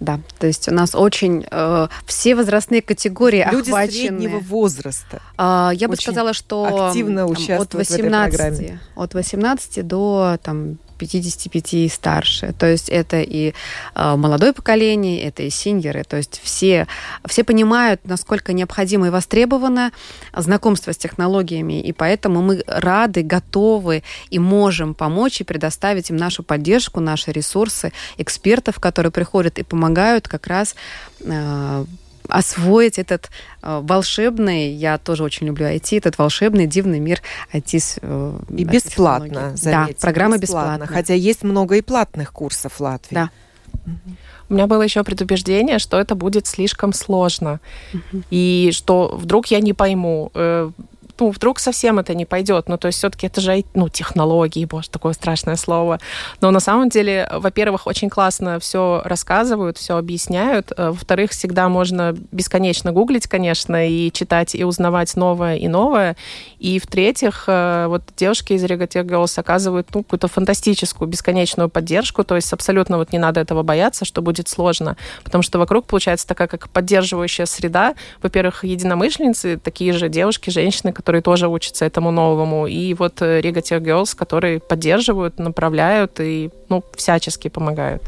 Да, 0.00 0.20
то 0.38 0.46
есть 0.46 0.68
у 0.68 0.72
нас 0.72 0.94
очень 0.94 1.44
э, 1.50 1.88
все 2.06 2.34
возрастные 2.34 2.82
категории 2.82 3.46
Люди 3.50 3.70
охвачены. 3.70 3.92
среднего 4.20 4.38
возраста. 4.38 5.20
Э, 5.36 5.70
я 5.74 5.88
бы 5.88 5.96
сказала, 5.96 6.32
что 6.32 6.86
активно 6.88 7.26
участвуют 7.26 7.72
от 7.72 7.74
18, 7.74 8.72
от 8.94 9.14
18 9.14 9.86
до 9.86 10.38
там 10.42 10.78
55 10.98 11.74
и 11.74 11.88
старше. 11.88 12.54
То 12.58 12.66
есть 12.66 12.88
это 12.88 13.20
и 13.20 13.54
э, 13.94 14.16
молодое 14.16 14.52
поколение, 14.52 15.22
это 15.22 15.42
и 15.42 15.50
синьоры. 15.50 16.04
То 16.04 16.16
есть 16.16 16.40
все, 16.42 16.86
все 17.26 17.44
понимают, 17.44 18.00
насколько 18.04 18.52
необходимо 18.52 19.06
и 19.06 19.10
востребовано 19.10 19.92
знакомство 20.36 20.92
с 20.92 20.96
технологиями, 20.96 21.80
и 21.80 21.92
поэтому 21.92 22.42
мы 22.42 22.62
рады, 22.66 23.22
готовы 23.22 24.02
и 24.30 24.38
можем 24.38 24.94
помочь 24.94 25.40
и 25.40 25.44
предоставить 25.44 26.10
им 26.10 26.16
нашу 26.16 26.42
поддержку, 26.42 27.00
наши 27.00 27.32
ресурсы, 27.32 27.92
экспертов, 28.18 28.80
которые 28.80 29.12
приходят 29.12 29.58
и 29.58 29.62
помогают 29.62 30.28
как 30.28 30.46
раз 30.46 30.74
э, 31.20 31.84
освоить 32.28 32.98
этот 32.98 33.30
э, 33.62 33.80
волшебный, 33.82 34.70
я 34.72 34.98
тоже 34.98 35.24
очень 35.24 35.46
люблю 35.46 35.66
IT, 35.66 35.98
этот 35.98 36.18
волшебный, 36.18 36.66
дивный 36.66 37.00
мир 37.00 37.20
IT. 37.52 37.98
Э, 38.02 38.38
и 38.50 38.64
бесплатно, 38.64 39.56
заметьте. 39.56 39.94
Да, 39.94 40.00
программа 40.00 40.38
бесплатно. 40.38 40.72
бесплатна. 40.72 40.86
Хотя 40.86 41.14
есть 41.14 41.42
много 41.42 41.76
и 41.76 41.80
платных 41.80 42.32
курсов 42.32 42.74
в 42.74 42.80
Латвии. 42.80 43.14
Да. 43.14 43.30
У 44.48 44.54
меня 44.54 44.66
было 44.66 44.82
еще 44.82 45.04
предубеждение, 45.04 45.78
что 45.78 45.98
это 45.98 46.14
будет 46.14 46.46
слишком 46.46 46.92
сложно. 46.92 47.60
И 48.30 48.70
что 48.72 49.14
вдруг 49.16 49.46
я 49.48 49.60
не 49.60 49.74
пойму, 49.74 50.30
э, 50.34 50.70
ну, 51.20 51.30
вдруг 51.30 51.58
совсем 51.58 51.98
это 51.98 52.14
не 52.14 52.24
пойдет. 52.24 52.68
Ну, 52.68 52.78
то 52.78 52.86
есть 52.86 52.98
все-таки 52.98 53.26
это 53.26 53.40
же, 53.40 53.64
ну, 53.74 53.88
технологии, 53.88 54.64
боже, 54.64 54.90
такое 54.90 55.12
страшное 55.12 55.56
слово. 55.56 56.00
Но 56.40 56.50
на 56.50 56.60
самом 56.60 56.88
деле, 56.88 57.28
во-первых, 57.32 57.86
очень 57.86 58.08
классно 58.08 58.58
все 58.58 59.02
рассказывают, 59.04 59.78
все 59.78 59.96
объясняют. 59.96 60.72
Э, 60.76 60.90
во-вторых, 60.90 61.30
всегда 61.30 61.68
можно 61.68 62.14
бесконечно 62.32 62.92
гуглить, 62.92 63.26
конечно, 63.26 63.88
и 63.88 64.12
читать, 64.12 64.54
и 64.54 64.64
узнавать 64.64 65.16
новое 65.16 65.56
и 65.56 65.68
новое. 65.68 66.16
И 66.58 66.78
в-третьих, 66.78 67.44
э, 67.46 67.86
вот 67.88 68.02
девушки 68.16 68.52
из 68.52 68.64
Регатех 68.64 69.04
Girls 69.04 69.38
оказывают, 69.38 69.88
ну, 69.94 70.02
какую-то 70.02 70.28
фантастическую, 70.28 71.08
бесконечную 71.08 71.68
поддержку, 71.68 72.24
то 72.24 72.36
есть 72.36 72.52
абсолютно 72.52 72.98
вот 72.98 73.12
не 73.12 73.18
надо 73.18 73.40
этого 73.40 73.62
бояться, 73.62 74.04
что 74.04 74.22
будет 74.22 74.48
сложно, 74.48 74.96
потому 75.24 75.42
что 75.42 75.58
вокруг 75.58 75.86
получается 75.86 76.26
такая 76.26 76.48
как 76.48 76.68
поддерживающая 76.68 77.46
среда. 77.46 77.94
Во-первых, 78.22 78.64
единомышленницы, 78.64 79.58
такие 79.58 79.92
же 79.92 80.08
девушки, 80.08 80.50
женщины, 80.50 80.92
которые 80.92 81.07
которые 81.08 81.22
тоже 81.22 81.48
учатся 81.48 81.86
этому 81.86 82.10
новому, 82.10 82.66
и 82.66 82.94
вот 82.94 83.22
Riga 83.22 83.62
Tech 83.62 83.80
Girls, 83.80 84.14
которые 84.14 84.60
поддерживают, 84.60 85.38
направляют 85.38 86.20
и 86.20 86.50
ну, 86.68 86.82
всячески 86.96 87.48
помогают. 87.48 88.02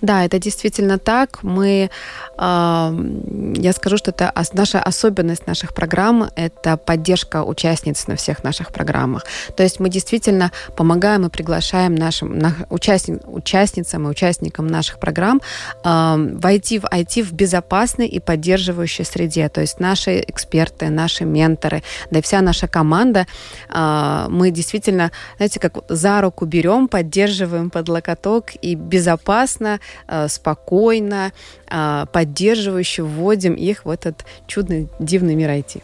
Да, 0.00 0.24
это 0.24 0.38
действительно 0.38 0.98
так. 0.98 1.42
Мы, 1.42 1.90
э, 2.38 3.50
я 3.56 3.72
скажу, 3.72 3.96
что 3.96 4.10
это 4.10 4.32
наша 4.52 4.80
особенность 4.80 5.46
наших 5.46 5.74
программ– 5.74 6.30
это 6.36 6.76
поддержка 6.76 7.42
участниц 7.42 8.06
на 8.06 8.14
всех 8.14 8.44
наших 8.44 8.70
программах. 8.70 9.24
То 9.56 9.62
есть 9.62 9.80
мы 9.80 9.88
действительно 9.88 10.52
помогаем 10.76 11.26
и 11.26 11.30
приглашаем 11.30 11.94
нашим 11.94 12.38
на, 12.38 12.54
участни, 12.70 13.18
участницам 13.26 14.06
и 14.06 14.10
участникам 14.10 14.66
наших 14.66 14.98
программ 14.98 15.40
э, 15.84 16.36
войти 16.42 16.78
в 16.78 16.84
IT 16.84 17.22
в 17.22 17.32
безопасной 17.32 18.06
и 18.06 18.20
поддерживающей 18.20 19.04
среде. 19.04 19.48
То 19.48 19.60
есть 19.62 19.80
наши 19.80 20.20
эксперты, 20.20 20.90
наши 20.90 21.24
менторы, 21.24 21.82
да 22.10 22.18
и 22.18 22.22
вся 22.22 22.43
наша 22.44 22.68
команда, 22.68 23.26
э, 23.68 24.26
мы 24.28 24.50
действительно, 24.50 25.10
знаете, 25.36 25.60
как 25.60 25.78
за 25.88 26.20
руку 26.20 26.44
берем, 26.46 26.88
поддерживаем 26.88 27.70
под 27.70 27.88
локоток 27.88 28.52
и 28.62 28.74
безопасно 28.74 29.80
Э, 30.06 30.28
спокойно, 30.28 31.32
э, 31.70 32.06
поддерживающе 32.12 33.02
вводим 33.02 33.54
их 33.54 33.84
в 33.84 33.90
этот 33.90 34.24
чудный, 34.46 34.88
дивный 34.98 35.34
мир 35.34 35.50
IT. 35.50 35.82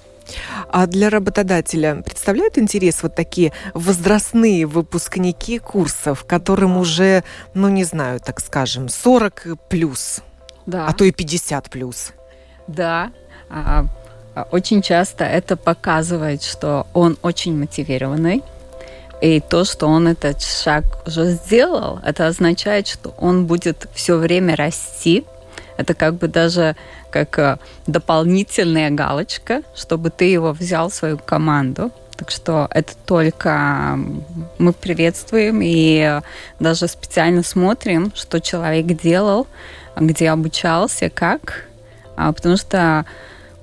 А 0.68 0.87
для 0.87 1.11
работодателя 1.11 2.03
представляют 2.03 2.59
интерес 2.59 3.03
вот 3.03 3.16
такие 3.16 3.53
возрастные 3.75 4.66
выпускники 4.66 5.59
курсов, 5.59 6.25
которым 6.25 6.77
уже, 6.77 7.25
ну 7.55 7.68
не 7.68 7.83
знаю, 7.83 8.20
так 8.20 8.40
скажем, 8.40 8.88
40 8.88 9.59
плюс, 9.68 10.20
да. 10.66 10.87
а 10.87 10.92
то 10.92 11.05
и 11.05 11.11
50 11.11 11.68
плюс? 11.70 12.12
Да, 12.68 13.11
а, 13.49 13.81
а, 13.81 13.87
очень 14.50 14.83
часто 14.83 15.24
это 15.24 15.57
показывает, 15.57 16.42
что 16.42 16.87
он 16.92 17.16
очень 17.22 17.57
мотивированный, 17.57 18.42
и 19.20 19.40
то, 19.40 19.64
что 19.64 19.87
он 19.87 20.09
этот 20.09 20.42
шаг 20.42 20.85
уже 21.07 21.33
сделал, 21.33 22.00
это 22.05 22.26
означает, 22.26 22.88
что 22.88 23.14
он 23.18 23.46
будет 23.46 23.87
все 23.92 24.16
время 24.16 24.57
расти. 24.57 25.24
Это 25.76 25.94
как 25.94 26.14
бы 26.14 26.29
даже 26.29 26.74
как 27.11 27.38
э, 27.38 27.59
дополнительная 27.87 28.90
галочка, 28.90 29.62
чтобы 29.74 30.11
ты 30.11 30.24
его 30.24 30.53
взял 30.53 30.88
в 30.88 30.94
свою 30.94 31.18
команду. 31.18 31.90
Так 32.16 32.31
что 32.31 32.68
это 32.70 32.92
только 33.07 33.98
мы 34.59 34.72
приветствуем 34.72 35.61
и 35.62 36.20
даже 36.59 36.87
специально 36.87 37.42
смотрим, 37.42 38.12
что 38.14 38.40
человек 38.40 38.87
делал, 38.87 39.46
где 39.96 40.31
обучался, 40.31 41.09
как. 41.09 41.66
А, 42.16 42.33
потому 42.33 42.57
что 42.57 43.07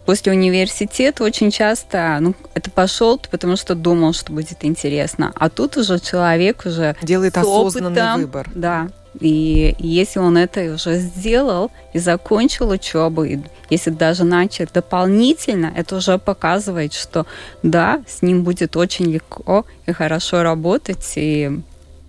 после 0.07 0.31
университета 0.31 1.25
очень 1.25 1.51
часто, 1.51 2.17
ну, 2.21 2.33
это 2.53 2.71
пошел, 2.71 3.21
потому 3.29 3.57
что 3.57 3.75
думал, 3.75 4.13
что 4.13 4.31
будет 4.31 4.63
интересно. 4.63 5.33
А 5.35 5.49
тут 5.49 5.75
уже 5.75 5.99
человек 5.99 6.63
уже 6.65 6.95
делает 7.01 7.37
осознанный 7.37 8.01
опытом, 8.01 8.21
выбор. 8.21 8.49
Да. 8.55 8.87
И 9.19 9.75
если 9.79 10.19
он 10.19 10.37
это 10.37 10.61
уже 10.73 10.99
сделал 10.99 11.71
и 11.91 11.99
закончил 11.99 12.69
учебу, 12.69 13.25
и 13.25 13.39
если 13.69 13.89
даже 13.89 14.23
начал 14.23 14.65
дополнительно, 14.73 15.73
это 15.75 15.97
уже 15.97 16.17
показывает, 16.17 16.93
что 16.93 17.25
да, 17.61 18.01
с 18.07 18.21
ним 18.21 18.43
будет 18.43 18.77
очень 18.77 19.11
легко 19.11 19.65
и 19.87 19.91
хорошо 19.91 20.41
работать, 20.41 21.13
и 21.17 21.51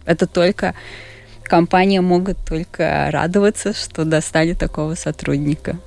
это 0.06 0.28
только 0.28 0.74
компания 1.42 2.00
могут 2.00 2.36
только 2.46 3.08
радоваться, 3.10 3.74
что 3.74 4.04
достали 4.04 4.52
такого 4.52 4.94
сотрудника. 4.94 5.78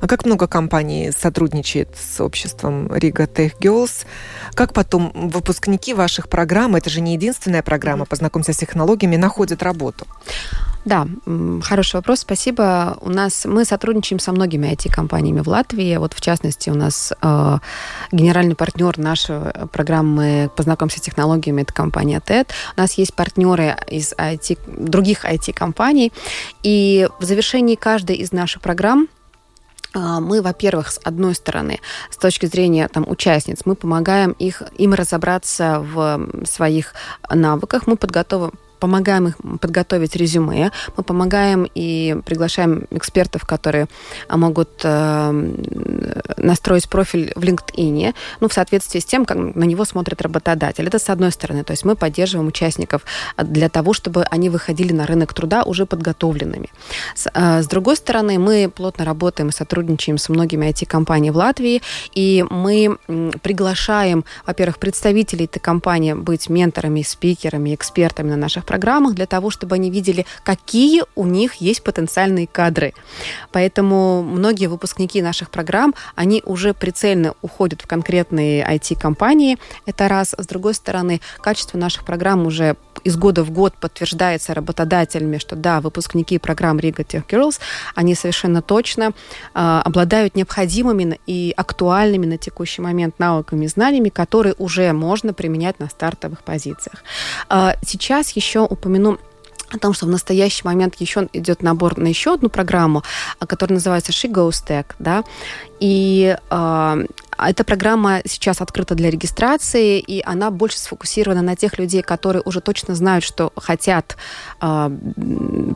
А 0.00 0.06
как 0.06 0.24
много 0.24 0.46
компаний 0.46 1.12
сотрудничает 1.16 1.88
с 1.96 2.20
обществом 2.20 2.86
Riga 2.86 3.26
Tech 3.26 3.52
Girls? 3.60 4.06
Как 4.54 4.72
потом 4.72 5.12
выпускники 5.14 5.94
ваших 5.94 6.28
программ, 6.28 6.76
это 6.76 6.90
же 6.90 7.00
не 7.00 7.14
единственная 7.14 7.62
программа 7.62 8.04
«Познакомься 8.04 8.52
с 8.52 8.56
технологиями», 8.56 9.16
находят 9.16 9.62
работу? 9.62 10.06
Да, 10.86 11.08
хороший 11.64 11.96
вопрос, 11.96 12.20
спасибо. 12.20 12.96
У 13.00 13.10
нас 13.10 13.44
мы 13.44 13.64
сотрудничаем 13.64 14.20
со 14.20 14.30
многими 14.30 14.68
IT-компаниями 14.68 15.40
в 15.40 15.48
Латвии. 15.48 15.96
Вот 15.96 16.14
в 16.14 16.20
частности 16.20 16.70
у 16.70 16.74
нас 16.74 17.12
э, 17.20 17.58
генеральный 18.12 18.54
партнер 18.54 18.96
нашей 18.96 19.40
программы 19.72 20.48
«Познакомься 20.56 20.98
с 20.98 21.00
технологиями» 21.00 21.62
это 21.62 21.72
компания 21.72 22.22
TED. 22.24 22.46
У 22.76 22.80
нас 22.80 22.92
есть 22.92 23.14
партнеры 23.14 23.76
из 23.88 24.12
IT, 24.12 24.58
других 24.88 25.24
IT-компаний. 25.24 26.12
И 26.62 27.08
в 27.18 27.24
завершении 27.24 27.74
каждой 27.74 28.14
из 28.16 28.30
наших 28.30 28.62
программ 28.62 29.08
мы, 29.96 30.42
во-первых, 30.42 30.90
с 30.90 31.00
одной 31.04 31.34
стороны, 31.34 31.80
с 32.10 32.16
точки 32.16 32.46
зрения 32.46 32.88
там, 32.88 33.04
участниц, 33.08 33.60
мы 33.64 33.74
помогаем 33.74 34.32
их, 34.32 34.62
им 34.78 34.94
разобраться 34.94 35.80
в 35.80 36.44
своих 36.44 36.94
навыках, 37.30 37.86
мы 37.86 37.96
подготовим, 37.96 38.52
помогаем 38.78 39.28
их 39.28 39.36
подготовить 39.60 40.16
резюме, 40.16 40.70
мы 40.96 41.02
помогаем 41.02 41.68
и 41.74 42.16
приглашаем 42.24 42.84
экспертов, 42.90 43.44
которые 43.44 43.86
а, 44.28 44.36
могут 44.36 44.80
э, 44.84 45.54
настроить 46.36 46.88
профиль 46.88 47.32
в 47.34 47.42
LinkedIn, 47.42 48.14
ну, 48.40 48.48
в 48.48 48.52
соответствии 48.52 49.00
с 49.00 49.04
тем, 49.04 49.24
как 49.24 49.36
на 49.36 49.64
него 49.64 49.84
смотрит 49.84 50.22
работодатель. 50.22 50.86
Это 50.86 50.98
с 50.98 51.08
одной 51.08 51.32
стороны. 51.32 51.64
То 51.64 51.72
есть 51.72 51.84
мы 51.84 51.96
поддерживаем 51.96 52.48
участников 52.48 53.02
а, 53.36 53.44
для 53.44 53.68
того, 53.68 53.92
чтобы 53.92 54.24
они 54.24 54.50
выходили 54.50 54.92
на 54.92 55.06
рынок 55.06 55.34
труда 55.34 55.62
уже 55.62 55.86
подготовленными. 55.86 56.68
С, 57.14 57.28
э, 57.32 57.62
с 57.62 57.66
другой 57.66 57.96
стороны, 57.96 58.38
мы 58.38 58.70
плотно 58.74 59.04
работаем 59.04 59.48
и 59.48 59.52
сотрудничаем 59.52 60.18
с 60.18 60.28
многими 60.28 60.66
IT-компаниями 60.66 61.32
в 61.32 61.36
Латвии, 61.36 61.82
и 62.14 62.44
мы 62.50 62.98
приглашаем, 63.42 64.24
во-первых, 64.46 64.78
представителей 64.78 65.46
этой 65.46 65.60
компании 65.60 66.12
быть 66.12 66.48
менторами, 66.48 67.02
спикерами, 67.02 67.74
экспертами 67.74 68.30
на 68.30 68.36
наших 68.36 68.64
программах 68.66 69.14
для 69.14 69.26
того, 69.26 69.50
чтобы 69.50 69.76
они 69.76 69.90
видели, 69.90 70.26
какие 70.42 71.04
у 71.14 71.24
них 71.24 71.54
есть 71.54 71.82
потенциальные 71.82 72.46
кадры. 72.46 72.92
Поэтому 73.52 74.22
многие 74.22 74.66
выпускники 74.66 75.22
наших 75.22 75.50
программ, 75.50 75.94
они 76.14 76.42
уже 76.44 76.74
прицельно 76.74 77.34
уходят 77.40 77.80
в 77.80 77.86
конкретные 77.86 78.62
IT-компании. 78.66 79.56
Это 79.86 80.08
раз. 80.08 80.34
С 80.36 80.46
другой 80.46 80.74
стороны, 80.74 81.20
качество 81.40 81.78
наших 81.78 82.04
программ 82.04 82.46
уже 82.46 82.76
из 83.06 83.16
года 83.16 83.44
в 83.44 83.50
год 83.52 83.74
подтверждается 83.74 84.52
работодателями, 84.52 85.38
что 85.38 85.54
да, 85.54 85.80
выпускники 85.80 86.38
программ 86.38 86.78
Riga 86.78 87.06
Tech 87.06 87.24
Girls, 87.28 87.60
они 87.94 88.16
совершенно 88.16 88.62
точно 88.62 89.12
э, 89.54 89.82
обладают 89.84 90.34
необходимыми 90.34 91.20
и 91.26 91.54
актуальными 91.56 92.26
на 92.26 92.36
текущий 92.36 92.82
момент 92.82 93.18
навыками 93.20 93.64
и 93.64 93.68
знаниями, 93.68 94.08
которые 94.08 94.54
уже 94.58 94.92
можно 94.92 95.32
применять 95.32 95.78
на 95.78 95.88
стартовых 95.88 96.42
позициях. 96.42 97.04
Э, 97.48 97.74
сейчас 97.86 98.30
еще 98.30 98.60
упомяну 98.60 99.18
о 99.70 99.78
том, 99.78 99.94
что 99.94 100.06
в 100.06 100.08
настоящий 100.08 100.62
момент 100.64 100.96
еще 101.00 101.28
идет 101.32 101.62
набор 101.62 101.98
на 101.98 102.08
еще 102.08 102.34
одну 102.34 102.48
программу, 102.48 103.02
которая 103.38 103.76
называется 103.76 104.12
She 104.12 104.30
Goes 104.30 104.64
Tech, 104.66 104.86
да, 104.98 105.22
и 105.80 106.36
э, 106.50 107.06
эта 107.38 107.64
программа 107.64 108.20
сейчас 108.24 108.60
открыта 108.60 108.94
для 108.94 109.10
регистрации, 109.10 109.98
и 109.98 110.22
она 110.24 110.50
больше 110.50 110.78
сфокусирована 110.78 111.42
на 111.42 111.56
тех 111.56 111.78
людей, 111.78 112.02
которые 112.02 112.42
уже 112.44 112.60
точно 112.60 112.94
знают, 112.94 113.24
что 113.24 113.52
хотят 113.56 114.16
э, 114.60 114.90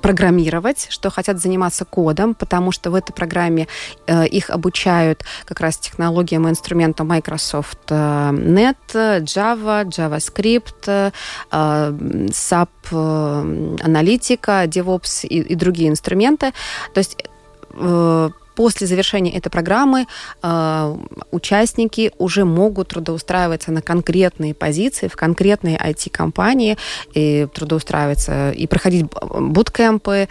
программировать, 0.02 0.86
что 0.90 1.11
хотят 1.11 1.40
заниматься 1.40 1.84
кодом, 1.84 2.34
потому 2.34 2.72
что 2.72 2.90
в 2.90 2.94
этой 2.94 3.12
программе 3.12 3.68
э, 4.06 4.26
их 4.26 4.50
обучают 4.50 5.24
как 5.44 5.61
раз 5.61 5.78
технологиям 5.78 6.46
и 6.46 6.50
инструментам 6.50 7.08
Microsoft 7.08 7.90
э, 7.90 7.94
Net, 7.94 8.76
Java, 8.94 9.84
JavaScript, 9.84 10.86
э, 10.86 11.11
SAP, 11.50 12.68
э, 12.90 13.76
аналитика, 13.82 14.64
DevOps 14.64 15.26
и, 15.26 15.40
и 15.40 15.54
другие 15.54 15.90
инструменты. 15.90 16.52
То 16.94 16.98
есть 16.98 17.16
э, 17.74 18.30
после 18.55 18.86
завершения 18.86 19.32
этой 19.32 19.51
программы 19.51 20.07
э, 20.42 20.96
участники 21.30 22.12
уже 22.18 22.44
могут 22.44 22.88
трудоустраиваться 22.88 23.72
на 23.72 23.82
конкретные 23.82 24.55
позиции 24.55 25.09
в 25.09 25.16
конкретные 25.16 25.76
IT-компании, 25.76 26.76
и 27.14 27.46
трудоустраиваться 27.53 28.51
и 28.51 28.66
проходить 28.66 29.07
буткемпы, 29.22 30.28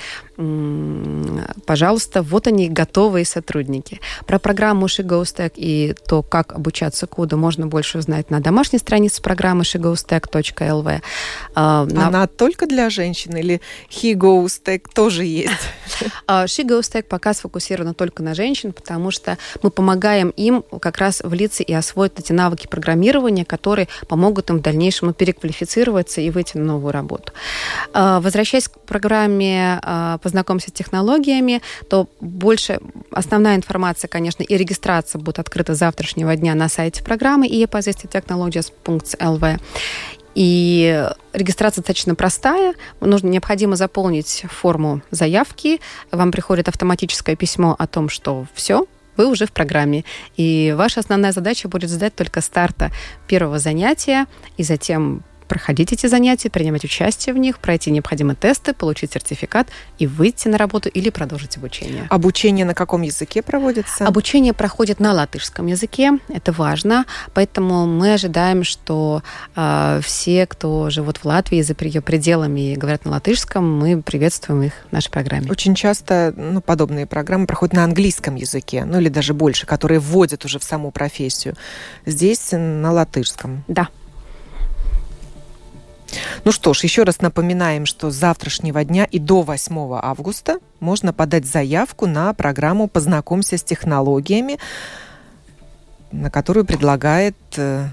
пожалуйста, 1.65 2.21
вот 2.21 2.47
они, 2.47 2.69
готовые 2.69 3.25
сотрудники. 3.25 3.99
Про 4.25 4.39
программу 4.39 4.85
SheGoStack 4.85 5.53
и 5.55 5.95
то, 6.07 6.23
как 6.23 6.53
обучаться 6.53 7.07
коду, 7.07 7.37
можно 7.37 7.67
больше 7.67 7.97
узнать 7.97 8.29
на 8.29 8.39
домашней 8.39 8.79
странице 8.79 9.21
программы 9.21 9.63
shegostek.lv. 9.63 11.01
А, 11.55 11.81
Она 11.81 12.27
только 12.27 12.67
для 12.67 12.89
женщин 12.89 13.35
или 13.35 13.59
HeGoStack 13.89 14.83
тоже 14.93 15.25
есть? 15.25 15.51
SheGoStack 16.27 17.03
пока 17.03 17.33
сфокусирована 17.33 17.93
только 17.93 18.23
на 18.23 18.33
женщин, 18.33 18.71
потому 18.71 19.11
что 19.11 19.37
мы 19.61 19.71
помогаем 19.71 20.29
им 20.29 20.63
как 20.81 20.99
раз 20.99 21.21
влиться 21.23 21.63
и 21.63 21.73
освоить 21.73 22.13
эти 22.17 22.31
навыки 22.31 22.67
программирования, 22.67 23.43
которые 23.43 23.89
помогут 24.07 24.49
им 24.49 24.59
в 24.59 24.61
дальнейшем 24.61 25.13
переквалифицироваться 25.13 26.21
и 26.21 26.29
выйти 26.29 26.57
на 26.57 26.63
новую 26.63 26.93
работу. 26.93 27.33
А, 27.93 28.21
возвращаясь 28.21 28.69
к 28.69 28.79
программе 28.79 29.79
а, 29.81 30.17
познакомься 30.29 30.69
с 30.69 30.73
технологиями, 30.73 31.61
то 31.89 32.07
больше 32.21 32.79
основная 33.11 33.55
информация, 33.55 34.07
конечно, 34.07 34.43
и 34.43 34.57
регистрация 34.57 35.19
будет 35.19 35.39
открыта 35.39 35.73
завтрашнего 35.73 36.35
дня 36.35 36.53
на 36.53 36.69
сайте 36.69 37.03
программы 37.03 37.47
eposistitechnologies.lv. 37.47 39.59
И 40.35 41.09
регистрация 41.33 41.81
достаточно 41.81 42.13
простая. 42.13 42.75
Нужно, 43.01 43.29
необходимо 43.29 43.75
заполнить 43.75 44.43
форму 44.51 45.01
заявки. 45.09 45.81
Вам 46.11 46.31
приходит 46.31 46.67
автоматическое 46.67 47.35
письмо 47.35 47.75
о 47.79 47.87
том, 47.87 48.07
что 48.07 48.45
все, 48.53 48.85
вы 49.17 49.25
уже 49.25 49.47
в 49.47 49.51
программе. 49.51 50.05
И 50.37 50.75
ваша 50.77 50.99
основная 50.99 51.31
задача 51.31 51.67
будет 51.67 51.89
сдать 51.89 52.15
только 52.15 52.41
старта 52.41 52.91
первого 53.27 53.57
занятия 53.57 54.27
и 54.57 54.63
затем 54.63 55.23
проходить 55.49 55.91
эти 55.91 56.05
занятия, 56.07 56.49
принимать 56.49 56.85
участие 56.85 57.33
в 57.33 57.37
них, 57.37 57.59
пройти 57.59 57.91
необходимые 57.91 58.37
тесты, 58.37 58.73
получить 58.73 59.11
сертификат 59.11 59.67
и 59.97 60.07
выйти 60.07 60.47
на 60.47 60.57
работу 60.57 60.87
или 60.87 61.09
продолжить 61.09 61.57
обучение. 61.57 62.07
Обучение 62.09 62.65
на 62.65 62.73
каком 62.75 63.01
языке 63.01 63.41
проводится? 63.41 64.07
Обучение 64.07 64.53
проходит 64.53 64.99
на 65.01 65.11
латышском 65.11 65.65
языке, 65.65 66.19
это 66.29 66.51
важно, 66.53 67.05
поэтому 67.33 67.87
мы 67.87 68.13
ожидаем, 68.13 68.63
что 68.63 69.23
э, 69.55 69.99
все, 70.03 70.45
кто 70.45 70.89
живут 70.89 71.17
в 71.17 71.25
Латвии 71.25 71.61
за 71.61 71.75
ее 71.79 72.01
пределами 72.01 72.73
и 72.73 72.75
говорят 72.75 73.05
на 73.05 73.11
латышском, 73.11 73.79
мы 73.79 74.01
приветствуем 74.01 74.63
их 74.63 74.73
в 74.89 74.91
нашей 74.91 75.09
программе. 75.09 75.49
Очень 75.49 75.73
часто 75.73 76.33
ну, 76.37 76.61
подобные 76.61 77.07
программы 77.07 77.47
проходят 77.47 77.73
на 77.73 77.83
английском 77.83 78.35
языке, 78.35 78.85
ну 78.85 78.99
или 78.99 79.09
даже 79.09 79.33
больше, 79.33 79.65
которые 79.65 79.99
вводят 79.99 80.45
уже 80.45 80.59
в 80.59 80.63
саму 80.63 80.91
профессию. 80.91 81.55
Здесь 82.05 82.49
на 82.51 82.91
латышском. 82.91 83.63
Да. 83.67 83.87
Ну 86.43 86.51
что 86.51 86.73
ж, 86.73 86.83
еще 86.83 87.03
раз 87.03 87.21
напоминаем, 87.21 87.85
что 87.85 88.11
с 88.11 88.15
завтрашнего 88.15 88.83
дня 88.83 89.05
и 89.05 89.19
до 89.19 89.41
8 89.41 89.99
августа 90.01 90.59
можно 90.79 91.13
подать 91.13 91.45
заявку 91.45 92.07
на 92.07 92.33
программу 92.33 92.87
«Познакомься 92.87 93.57
с 93.57 93.63
технологиями», 93.63 94.59
на 96.11 96.31
которую 96.31 96.65
предлагает 96.65 97.35
э, 97.57 97.87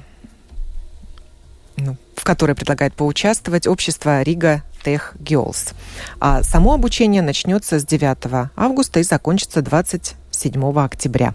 ну, 1.76 1.96
в 2.14 2.24
которой 2.24 2.54
предлагает 2.54 2.94
поучаствовать 2.94 3.66
общество 3.66 4.22
Рига 4.22 4.62
Тех 4.84 5.14
Girls. 5.18 5.74
А 6.20 6.42
само 6.42 6.72
обучение 6.72 7.22
начнется 7.22 7.78
с 7.78 7.84
9 7.84 8.50
августа 8.56 9.00
и 9.00 9.02
закончится 9.02 9.62
27 9.62 10.78
октября. 10.78 11.34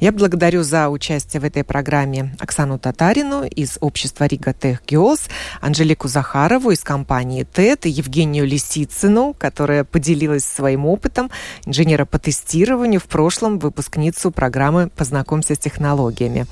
Я 0.00 0.12
благодарю 0.12 0.62
за 0.62 0.88
участие 0.88 1.40
в 1.40 1.44
этой 1.44 1.64
программе 1.64 2.36
Оксану 2.38 2.78
Татарину 2.78 3.44
из 3.44 3.78
общества 3.80 4.24
Рига 4.24 4.52
Тех 4.52 4.84
Геолс, 4.86 5.28
Анжелику 5.60 6.08
Захарову 6.08 6.70
из 6.70 6.80
компании 6.80 7.44
ТЭТ 7.44 7.86
и 7.86 7.90
Евгению 7.90 8.46
Лисицыну, 8.46 9.34
которая 9.38 9.84
поделилась 9.84 10.44
своим 10.44 10.86
опытом 10.86 11.30
инженера 11.64 12.04
по 12.04 12.18
тестированию, 12.18 13.00
в 13.00 13.06
прошлом 13.06 13.58
выпускницу 13.58 14.30
программы 14.30 14.90
«Познакомься 14.90 15.54
с 15.54 15.58
технологиями». 15.58 16.46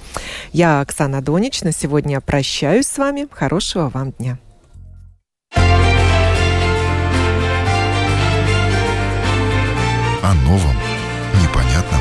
Я 0.53 0.81
Оксана 0.81 1.21
Донич. 1.21 1.63
На 1.63 1.73
сегодня 1.73 2.21
прощаюсь 2.21 2.87
с 2.87 2.99
вами. 2.99 3.29
Хорошего 3.31 3.91
вам 3.91 4.13
дня. 4.13 4.39
О 10.23 10.35
новом, 10.47 10.77
непонятном, 11.43 12.01